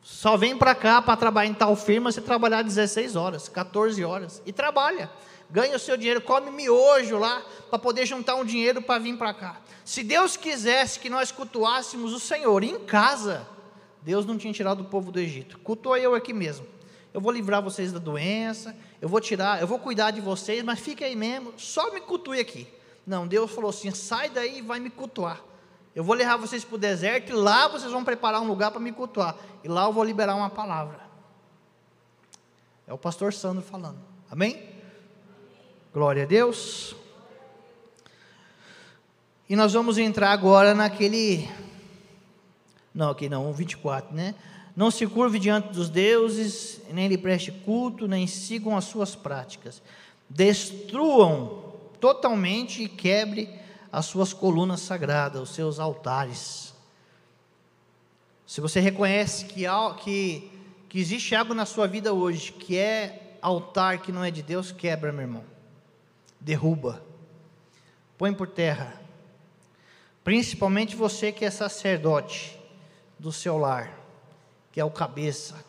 Só 0.02 0.37
vem 0.37 0.56
para 0.56 0.74
cá 0.74 1.02
para 1.02 1.16
trabalhar 1.16 1.50
em 1.50 1.54
tal 1.54 1.74
firma 1.76 2.12
se 2.12 2.20
trabalhar 2.20 2.62
16 2.62 3.16
horas, 3.16 3.48
14 3.48 4.04
horas. 4.04 4.40
E 4.46 4.52
trabalha. 4.52 5.11
Ganha 5.50 5.76
o 5.76 5.78
seu 5.78 5.96
dinheiro, 5.96 6.20
come 6.20 6.50
miojo 6.50 7.18
lá 7.18 7.42
para 7.68 7.78
poder 7.78 8.06
juntar 8.06 8.36
um 8.36 8.44
dinheiro 8.44 8.80
para 8.80 9.00
vir 9.00 9.16
para 9.16 9.34
cá. 9.34 9.60
Se 9.84 10.04
Deus 10.04 10.36
quisesse 10.36 11.00
que 11.00 11.10
nós 11.10 11.32
cultuássemos 11.32 12.12
o 12.12 12.20
Senhor 12.20 12.62
em 12.62 12.78
casa, 12.80 13.46
Deus 14.02 14.24
não 14.24 14.38
tinha 14.38 14.52
tirado 14.52 14.82
o 14.82 14.84
povo 14.84 15.10
do 15.10 15.18
Egito. 15.18 15.58
Cultua 15.58 15.98
eu 15.98 16.14
aqui 16.14 16.32
mesmo. 16.32 16.66
Eu 17.12 17.20
vou 17.20 17.32
livrar 17.32 17.60
vocês 17.60 17.90
da 17.90 17.98
doença, 17.98 18.76
eu 19.00 19.08
vou 19.08 19.20
tirar, 19.20 19.60
eu 19.60 19.66
vou 19.66 19.80
cuidar 19.80 20.12
de 20.12 20.20
vocês, 20.20 20.62
mas 20.62 20.78
fica 20.78 21.04
aí 21.04 21.16
mesmo, 21.16 21.52
só 21.56 21.92
me 21.92 22.00
cultue 22.00 22.38
aqui. 22.38 22.68
Não, 23.04 23.26
Deus 23.26 23.50
falou 23.50 23.70
assim: 23.70 23.90
sai 23.90 24.30
daí 24.30 24.58
e 24.58 24.62
vai 24.62 24.78
me 24.78 24.90
cultuar. 24.90 25.40
Eu 25.92 26.04
vou 26.04 26.14
levar 26.14 26.36
vocês 26.36 26.64
para 26.64 26.76
o 26.76 26.78
deserto 26.78 27.30
e 27.30 27.32
lá 27.32 27.66
vocês 27.66 27.90
vão 27.90 28.04
preparar 28.04 28.40
um 28.40 28.46
lugar 28.46 28.70
para 28.70 28.78
me 28.78 28.92
cultuar. 28.92 29.36
E 29.64 29.68
lá 29.68 29.86
eu 29.86 29.92
vou 29.92 30.04
liberar 30.04 30.36
uma 30.36 30.48
palavra. 30.48 31.00
É 32.86 32.92
o 32.92 32.98
pastor 32.98 33.32
Sandro 33.32 33.62
falando. 33.62 33.98
Amém? 34.30 34.69
Glória 35.92 36.22
a 36.22 36.26
Deus. 36.26 36.94
E 39.48 39.57
nós 39.57 39.72
vamos 39.72 39.98
entrar 39.98 40.31
agora 40.31 40.72
naquele. 40.72 41.48
Não, 42.94 43.11
aqui 43.11 43.29
não, 43.29 43.53
24, 43.53 44.14
né? 44.14 44.37
Não 44.76 44.88
se 44.88 45.05
curve 45.05 45.40
diante 45.40 45.72
dos 45.72 45.90
deuses, 45.90 46.81
nem 46.92 47.09
lhe 47.09 47.18
preste 47.18 47.50
culto, 47.50 48.07
nem 48.07 48.29
sigam 48.29 48.76
as 48.76 48.85
suas 48.85 49.16
práticas. 49.16 49.83
Destruam 50.29 51.74
totalmente 51.98 52.85
e 52.85 52.88
quebre 52.88 53.53
as 53.90 54.07
suas 54.07 54.33
colunas 54.33 54.83
sagradas, 54.83 55.42
os 55.42 55.50
seus 55.57 55.81
altares. 55.81 56.72
Se 58.46 58.61
você 58.61 58.79
reconhece 58.79 59.44
que, 59.46 59.64
que, 60.05 60.53
que 60.88 61.00
existe 61.00 61.35
algo 61.35 61.53
na 61.53 61.66
sua 61.66 61.88
vida 61.88 62.12
hoje 62.12 62.53
que 62.53 62.76
é 62.76 63.37
altar 63.42 64.00
que 64.00 64.12
não 64.12 64.22
é 64.22 64.31
de 64.31 64.40
Deus, 64.44 64.70
quebra, 64.70 65.11
meu 65.11 65.22
irmão. 65.22 65.59
Derruba. 66.40 67.03
Põe 68.16 68.33
por 68.33 68.48
terra. 68.48 69.00
Principalmente 70.24 70.96
você 70.96 71.33
que 71.33 71.44
é 71.44 71.50
sacerdote 71.50 72.59
do 73.18 73.33
seu 73.33 73.59
lar, 73.59 73.92
que 74.72 74.81
é 74.81 74.85
o 74.85 74.90
cabeça. 74.90 75.64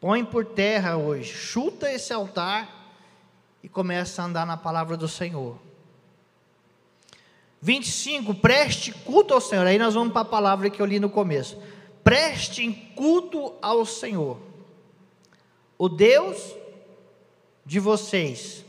Põe 0.00 0.24
por 0.24 0.44
terra 0.44 0.96
hoje. 0.96 1.32
Chuta 1.32 1.92
esse 1.92 2.12
altar 2.12 2.92
e 3.62 3.68
começa 3.68 4.22
a 4.22 4.24
andar 4.24 4.46
na 4.46 4.56
palavra 4.56 4.96
do 4.96 5.08
Senhor. 5.08 5.58
25, 7.60 8.34
preste 8.34 8.92
culto 8.92 9.34
ao 9.34 9.40
Senhor. 9.40 9.66
Aí 9.66 9.78
nós 9.78 9.94
vamos 9.94 10.12
para 10.12 10.22
a 10.22 10.24
palavra 10.24 10.70
que 10.70 10.80
eu 10.80 10.86
li 10.86 11.00
no 11.00 11.10
começo. 11.10 11.60
Preste 12.04 12.70
culto 12.94 13.54
ao 13.60 13.84
Senhor, 13.84 14.38
o 15.76 15.88
Deus 15.88 16.54
de 17.66 17.78
vocês, 17.78 18.64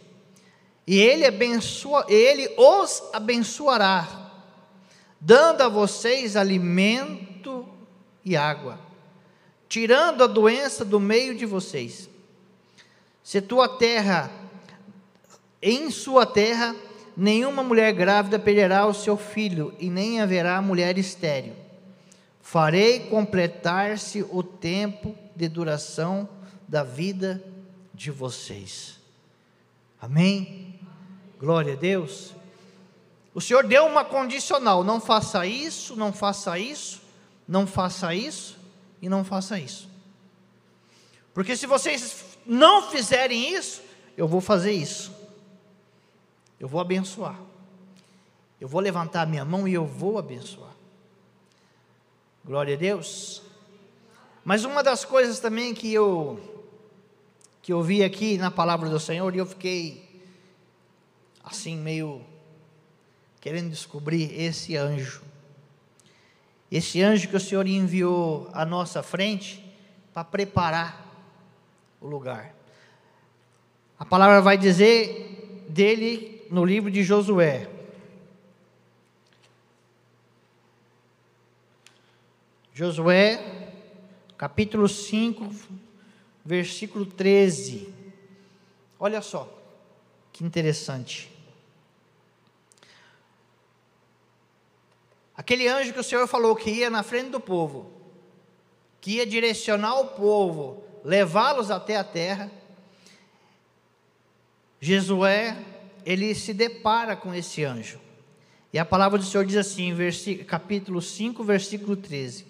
e 0.90 0.98
Ele, 0.98 1.24
abençoa, 1.24 2.04
Ele 2.10 2.52
os 2.58 3.04
abençoará, 3.14 4.32
dando 5.22 5.62
a 5.62 5.70
vocês 5.70 6.36
alimento 6.36 7.64
e 8.26 8.36
água, 8.36 8.80
tirando 9.68 10.24
a 10.24 10.28
doença 10.28 10.84
do 10.84 11.00
meio 11.00 11.36
de 11.36 11.46
vocês. 11.46 12.10
Se 13.22 13.40
tua 13.40 13.70
terra, 13.70 14.32
em 15.62 15.92
sua 15.92 16.26
terra, 16.26 16.76
nenhuma 17.16 17.62
mulher 17.62 17.94
grávida 17.94 18.40
perderá 18.40 18.88
o 18.88 18.94
seu 18.96 19.16
filho, 19.16 19.76
e 19.78 19.92
nem 19.92 20.20
haverá 20.20 20.60
mulher 20.60 20.98
estéril. 20.98 21.54
Farei 22.42 23.02
completar-se 23.02 24.26
o 24.32 24.42
tempo 24.42 25.16
de 25.36 25.48
duração 25.48 26.28
da 26.68 26.84
vida 26.84 27.44
de 27.94 28.10
vocês. 28.10 28.98
Amém? 30.02 30.69
Glória 31.40 31.74
a 31.74 31.76
Deus. 31.78 32.34
O 33.34 33.40
Senhor 33.40 33.66
deu 33.66 33.86
uma 33.86 34.04
condicional: 34.04 34.84
não 34.84 35.00
faça 35.00 35.46
isso, 35.46 35.96
não 35.96 36.12
faça 36.12 36.60
isso, 36.60 37.02
não 37.48 37.66
faça 37.66 38.14
isso 38.14 38.58
e 39.02 39.08
não 39.08 39.24
faça 39.24 39.58
isso. 39.58 39.88
Porque 41.34 41.56
se 41.56 41.66
vocês 41.66 42.26
não 42.46 42.90
fizerem 42.90 43.54
isso, 43.54 43.82
eu 44.18 44.28
vou 44.28 44.42
fazer 44.42 44.74
isso. 44.74 45.16
Eu 46.60 46.68
vou 46.68 46.82
abençoar. 46.82 47.40
Eu 48.60 48.68
vou 48.68 48.82
levantar 48.82 49.26
minha 49.26 49.46
mão 49.46 49.66
e 49.66 49.74
eu 49.74 49.86
vou 49.86 50.18
abençoar. 50.18 50.76
Glória 52.44 52.76
a 52.76 52.78
Deus. 52.78 53.42
Mas 54.44 54.66
uma 54.66 54.84
das 54.84 55.06
coisas 55.06 55.40
também 55.40 55.74
que 55.74 55.94
eu 55.94 56.38
que 57.62 57.72
eu 57.72 57.82
vi 57.84 58.04
aqui 58.04 58.38
na 58.38 58.50
palavra 58.50 58.90
do 58.90 59.00
Senhor 59.00 59.34
e 59.36 59.38
eu 59.38 59.46
fiquei 59.46 60.09
assim 61.50 61.76
meio 61.76 62.24
querendo 63.42 63.72
descobrir 63.72 64.40
esse 64.40 64.78
anjo. 64.78 65.24
Esse 66.72 67.02
anjo 67.02 67.28
que 67.28 67.36
o 67.36 67.40
Senhor 67.40 67.66
enviou 67.66 68.48
à 68.54 68.64
nossa 68.64 69.02
frente 69.02 69.66
para 70.14 70.24
preparar 70.24 71.06
o 72.00 72.08
lugar. 72.08 72.54
A 73.98 74.06
palavra 74.06 74.42
vai 74.42 74.58
dizer 74.58 75.66
dele 75.68 76.46
no 76.52 76.64
livro 76.64 76.92
de 76.92 77.04
Josué. 77.04 77.68
Josué, 82.72 83.74
capítulo 84.38 84.88
5, 84.88 85.50
versículo 86.46 87.06
13. 87.08 87.92
Olha 89.00 89.22
só, 89.22 89.52
que 90.32 90.46
interessante. 90.46 91.39
Aquele 95.40 95.70
anjo 95.70 95.94
que 95.94 96.00
o 96.02 96.04
Senhor 96.04 96.28
falou 96.28 96.54
que 96.54 96.70
ia 96.70 96.90
na 96.90 97.02
frente 97.02 97.30
do 97.30 97.40
povo, 97.40 97.90
que 99.00 99.12
ia 99.12 99.26
direcionar 99.26 99.98
o 99.98 100.08
povo, 100.08 100.84
levá-los 101.02 101.72
até 101.72 101.96
a 101.96 102.04
terra, 102.04 102.52
Josué, 104.82 105.56
ele 106.06 106.36
se 106.36 106.54
depara 106.54 107.16
com 107.16 107.34
esse 107.34 107.64
anjo. 107.64 108.02
E 108.74 108.78
a 108.78 108.84
palavra 108.84 109.18
do 109.18 109.24
Senhor 109.24 109.46
diz 109.46 109.56
assim, 109.56 109.96
capítulo 110.46 111.02
5, 111.02 111.42
versículo 111.42 111.96
13: 111.96 112.46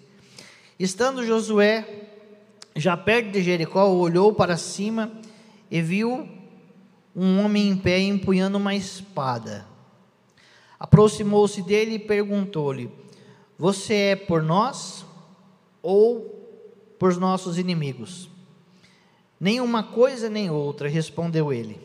Estando 0.76 1.24
Josué 1.24 1.86
já 2.74 2.96
perto 2.96 3.30
de 3.30 3.40
Jericó, 3.40 3.86
olhou 3.86 4.34
para 4.34 4.56
cima 4.56 5.12
e 5.70 5.80
viu 5.80 6.28
um 7.14 7.38
homem 7.44 7.68
em 7.68 7.76
pé 7.76 8.00
empunhando 8.00 8.58
uma 8.58 8.74
espada. 8.74 9.64
Aproximou-se 10.80 11.60
dele 11.60 11.96
e 11.96 11.98
perguntou-lhe: 11.98 12.90
Você 13.58 13.94
é 13.94 14.16
por 14.16 14.42
nós 14.42 15.04
ou 15.82 16.24
por 16.98 17.14
nossos 17.18 17.58
inimigos? 17.58 18.30
Nenhuma 19.38 19.82
coisa 19.82 20.30
nem 20.30 20.50
outra, 20.50 20.88
respondeu 20.88 21.52
ele. 21.52 21.78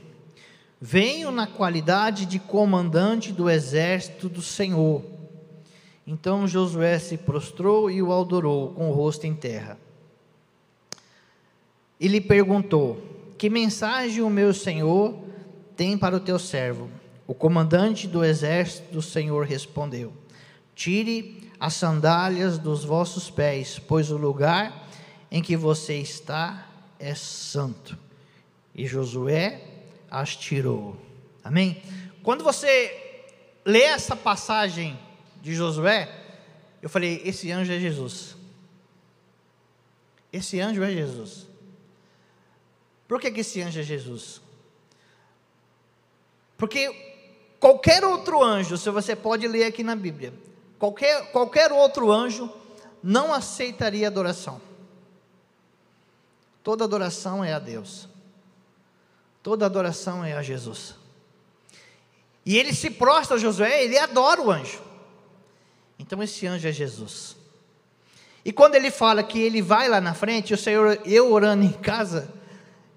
Venho 0.79 1.29
na 1.29 1.45
qualidade 1.45 2.25
de 2.25 2.39
comandante 2.39 3.33
do 3.33 3.49
exército 3.49 4.29
do 4.29 4.41
Senhor. 4.41 5.03
Então 6.07 6.47
Josué 6.47 6.97
se 6.99 7.17
prostrou 7.17 7.89
e 7.89 8.01
o 8.01 8.13
adorou 8.13 8.69
com 8.73 8.89
o 8.89 8.93
rosto 8.93 9.25
em 9.25 9.33
terra. 9.33 9.77
E 11.99 12.07
lhe 12.07 12.21
perguntou: 12.21 13.01
Que 13.37 13.49
mensagem 13.49 14.21
o 14.21 14.29
meu 14.29 14.53
senhor 14.53 15.17
tem 15.75 15.97
para 15.97 16.15
o 16.15 16.19
teu 16.19 16.37
servo? 16.37 16.89
O 17.27 17.33
comandante 17.33 18.07
do 18.07 18.23
exército 18.23 18.93
do 18.93 19.01
Senhor 19.01 19.45
respondeu: 19.45 20.13
Tire 20.75 21.49
as 21.59 21.73
sandálias 21.73 22.57
dos 22.57 22.83
vossos 22.83 23.29
pés, 23.29 23.79
pois 23.79 24.11
o 24.11 24.17
lugar 24.17 24.87
em 25.31 25.41
que 25.41 25.57
você 25.57 25.97
está 25.97 26.67
é 26.99 27.15
santo. 27.15 27.97
E 28.73 28.85
Josué 28.85 29.61
as 30.09 30.35
tirou. 30.35 30.97
Amém? 31.43 31.81
Quando 32.21 32.43
você 32.43 33.23
lê 33.65 33.81
essa 33.81 34.15
passagem 34.15 34.99
de 35.41 35.55
Josué, 35.55 36.09
eu 36.81 36.89
falei: 36.89 37.21
esse 37.25 37.51
anjo 37.51 37.71
é 37.71 37.79
Jesus. 37.79 38.35
Esse 40.31 40.59
anjo 40.59 40.83
é 40.83 40.91
Jesus. 40.91 41.47
Por 43.07 43.19
que, 43.19 43.31
que 43.31 43.39
esse 43.39 43.61
anjo 43.61 43.79
é 43.79 43.83
Jesus? 43.83 44.41
Porque 46.57 47.14
qualquer 47.65 48.05
outro 48.05 48.43
anjo, 48.43 48.77
se 48.77 48.91
você 48.91 49.15
pode 49.15 49.47
ler 49.47 49.63
aqui 49.63 49.83
na 49.83 49.95
Bíblia, 49.95 50.31
qualquer, 50.77 51.31
qualquer 51.31 51.71
outro 51.71 52.11
anjo 52.11 52.47
não 53.01 53.33
aceitaria 53.33 54.05
adoração. 54.05 54.61
Toda 56.63 56.83
adoração 56.83 57.43
é 57.43 57.53
a 57.53 57.57
Deus. 57.57 58.07
Toda 59.41 59.65
adoração 59.65 60.23
é 60.23 60.33
a 60.33 60.43
Jesus. 60.43 60.93
E 62.45 62.55
ele 62.55 62.71
se 62.71 62.91
prostra 62.91 63.35
a 63.35 63.39
Josué, 63.39 63.83
ele 63.83 63.97
adora 63.97 64.43
o 64.43 64.51
anjo. 64.51 64.79
Então 65.97 66.21
esse 66.21 66.45
anjo 66.45 66.67
é 66.67 66.71
Jesus. 66.71 67.35
E 68.43 68.53
quando 68.53 68.75
ele 68.75 68.91
fala 68.91 69.23
que 69.23 69.39
ele 69.39 69.63
vai 69.63 69.89
lá 69.89 69.99
na 69.99 70.13
frente, 70.13 70.53
o 70.53 70.57
Senhor, 70.57 70.99
eu 71.03 71.33
orando 71.33 71.63
em 71.63 71.71
casa, 71.71 72.31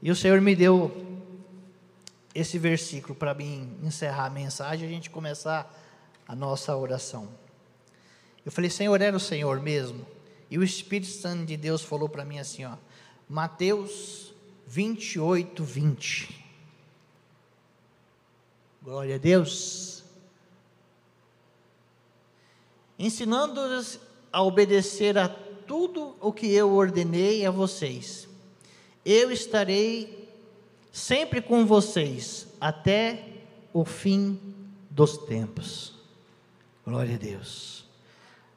e 0.03 0.11
o 0.11 0.16
Senhor 0.16 0.39
me 0.43 0.55
deu 0.55 1.07
esse 2.35 2.59
versículo 2.59 3.14
para 3.14 3.35
mim 3.35 3.76
encerrar 3.83 4.26
a 4.26 4.31
mensagem 4.31 4.89
a 4.89 4.91
gente 4.91 5.11
começar 5.11 5.74
a 6.26 6.35
nossa 6.35 6.76
oração. 6.76 7.29
Eu 8.45 8.53
falei, 8.53 8.70
Senhor, 8.70 9.01
era 9.01 9.16
o 9.16 9.20
Senhor 9.20 9.61
mesmo? 9.61 10.07
E 10.51 10.59
o 10.59 10.62
Espírito 10.62 11.11
Santo 11.11 11.47
de 11.47 11.57
Deus 11.57 11.83
falou 11.83 12.09
para 12.09 12.24
mim 12.24 12.39
assim, 12.39 12.64
ó, 12.64 12.76
Mateus 13.29 14.33
28, 14.66 15.62
20. 15.62 16.45
Glória 18.83 19.16
a 19.16 19.18
Deus. 19.18 20.03
Ensinando-os 22.99 23.99
a 24.33 24.43
obedecer 24.43 25.18
a 25.18 25.29
tudo 25.29 26.16
o 26.20 26.33
que 26.33 26.53
eu 26.53 26.72
ordenei 26.72 27.45
a 27.45 27.51
vocês 27.51 28.29
eu 29.11 29.33
estarei 29.33 30.18
sempre 30.99 31.40
com 31.40 31.64
vocês 31.64 32.49
até 32.61 33.24
o 33.72 33.84
fim 33.84 34.38
dos 34.90 35.16
tempos. 35.16 35.94
Glória 36.84 37.14
a 37.14 37.18
Deus. 37.18 37.84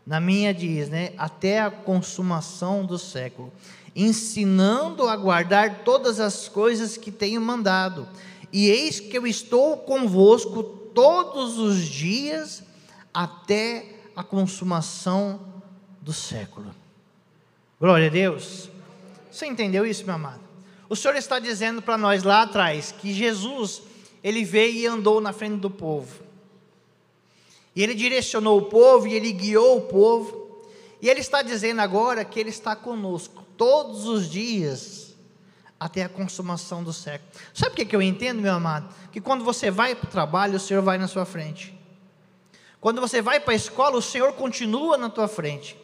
Na 0.05 0.19
minha 0.19 0.53
diz, 0.53 0.89
né, 0.89 1.13
até 1.17 1.61
a 1.61 1.69
consumação 1.69 2.83
do 2.85 2.97
século, 2.97 3.53
ensinando 3.95 5.07
a 5.07 5.15
guardar 5.15 5.83
todas 5.83 6.19
as 6.19 6.49
coisas 6.49 6.97
que 6.97 7.11
tenho 7.11 7.39
mandado. 7.39 8.07
E 8.51 8.69
eis 8.69 8.99
que 8.99 9.17
eu 9.17 9.27
estou 9.27 9.77
convosco 9.77 10.63
todos 10.63 11.59
os 11.59 11.85
dias 11.85 12.63
até 13.13 13.85
a 14.15 14.23
consumação 14.23 15.39
do 16.01 16.11
século. 16.11 16.73
Glória 17.79 18.07
a 18.07 18.11
Deus. 18.11 18.69
Você 19.29 19.45
entendeu 19.45 19.85
isso, 19.85 20.05
meu 20.05 20.15
amado? 20.15 20.50
O 20.91 20.95
Senhor 20.97 21.15
está 21.15 21.39
dizendo 21.39 21.81
para 21.81 21.97
nós 21.97 22.21
lá 22.21 22.41
atrás 22.41 22.91
que 22.91 23.13
Jesus, 23.13 23.81
ele 24.21 24.43
veio 24.43 24.75
e 24.75 24.85
andou 24.85 25.21
na 25.21 25.31
frente 25.31 25.55
do 25.55 25.69
povo. 25.69 26.21
E 27.73 27.81
ele 27.81 27.95
direcionou 27.95 28.57
o 28.59 28.63
povo 28.63 29.07
e 29.07 29.13
ele 29.13 29.31
guiou 29.31 29.77
o 29.77 29.81
povo. 29.83 30.65
E 31.01 31.09
ele 31.09 31.21
está 31.21 31.41
dizendo 31.41 31.79
agora 31.79 32.25
que 32.25 32.37
ele 32.37 32.49
está 32.49 32.75
conosco 32.75 33.41
todos 33.55 34.05
os 34.05 34.29
dias 34.29 35.15
até 35.79 36.03
a 36.03 36.09
consumação 36.09 36.83
do 36.83 36.91
século. 36.91 37.31
Sabe 37.53 37.71
o 37.71 37.75
que, 37.77 37.85
que 37.85 37.95
eu 37.95 38.01
entendo, 38.01 38.41
meu 38.41 38.53
amado? 38.53 38.93
Que 39.13 39.21
quando 39.21 39.45
você 39.45 39.71
vai 39.71 39.95
para 39.95 40.09
o 40.09 40.11
trabalho, 40.11 40.57
o 40.57 40.59
Senhor 40.59 40.83
vai 40.83 40.97
na 40.97 41.07
sua 41.07 41.23
frente. 41.23 41.73
Quando 42.81 42.99
você 42.99 43.21
vai 43.21 43.39
para 43.39 43.53
a 43.53 43.55
escola, 43.55 43.95
o 43.95 44.01
Senhor 44.01 44.33
continua 44.33 44.97
na 44.97 45.09
tua 45.09 45.29
frente. 45.29 45.77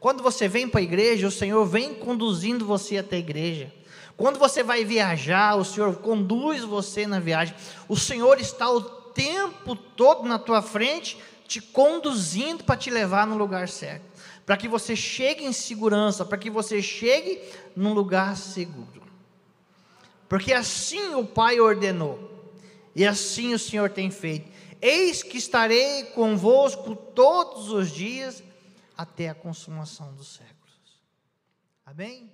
Quando 0.00 0.22
você 0.22 0.48
vem 0.48 0.66
para 0.66 0.80
a 0.80 0.84
igreja, 0.84 1.26
o 1.26 1.30
Senhor 1.30 1.66
vem 1.66 1.92
conduzindo 1.92 2.64
você 2.64 2.96
até 2.96 3.16
a 3.16 3.18
igreja. 3.18 3.70
Quando 4.16 4.38
você 4.38 4.62
vai 4.62 4.84
viajar, 4.84 5.56
o 5.56 5.64
Senhor 5.64 5.96
conduz 5.96 6.62
você 6.62 7.06
na 7.06 7.18
viagem. 7.18 7.54
O 7.88 7.96
Senhor 7.96 8.38
está 8.40 8.70
o 8.70 8.80
tempo 8.80 9.74
todo 9.74 10.28
na 10.28 10.38
tua 10.38 10.62
frente, 10.62 11.18
te 11.46 11.60
conduzindo 11.60 12.64
para 12.64 12.76
te 12.76 12.90
levar 12.90 13.26
no 13.26 13.36
lugar 13.36 13.68
certo. 13.68 14.04
Para 14.46 14.56
que 14.56 14.68
você 14.68 14.94
chegue 14.94 15.44
em 15.44 15.52
segurança, 15.52 16.24
para 16.24 16.38
que 16.38 16.50
você 16.50 16.80
chegue 16.82 17.40
num 17.74 17.92
lugar 17.92 18.36
seguro. 18.36 19.02
Porque 20.28 20.52
assim 20.52 21.14
o 21.14 21.24
Pai 21.24 21.60
ordenou, 21.60 22.52
e 22.94 23.06
assim 23.06 23.54
o 23.54 23.58
Senhor 23.58 23.90
tem 23.90 24.10
feito. 24.10 24.50
Eis 24.80 25.22
que 25.22 25.38
estarei 25.38 26.04
convosco 26.06 26.94
todos 26.94 27.70
os 27.70 27.90
dias 27.90 28.42
até 28.96 29.28
a 29.28 29.34
consumação 29.34 30.12
dos 30.14 30.34
séculos. 30.34 30.54
Amém? 31.86 32.33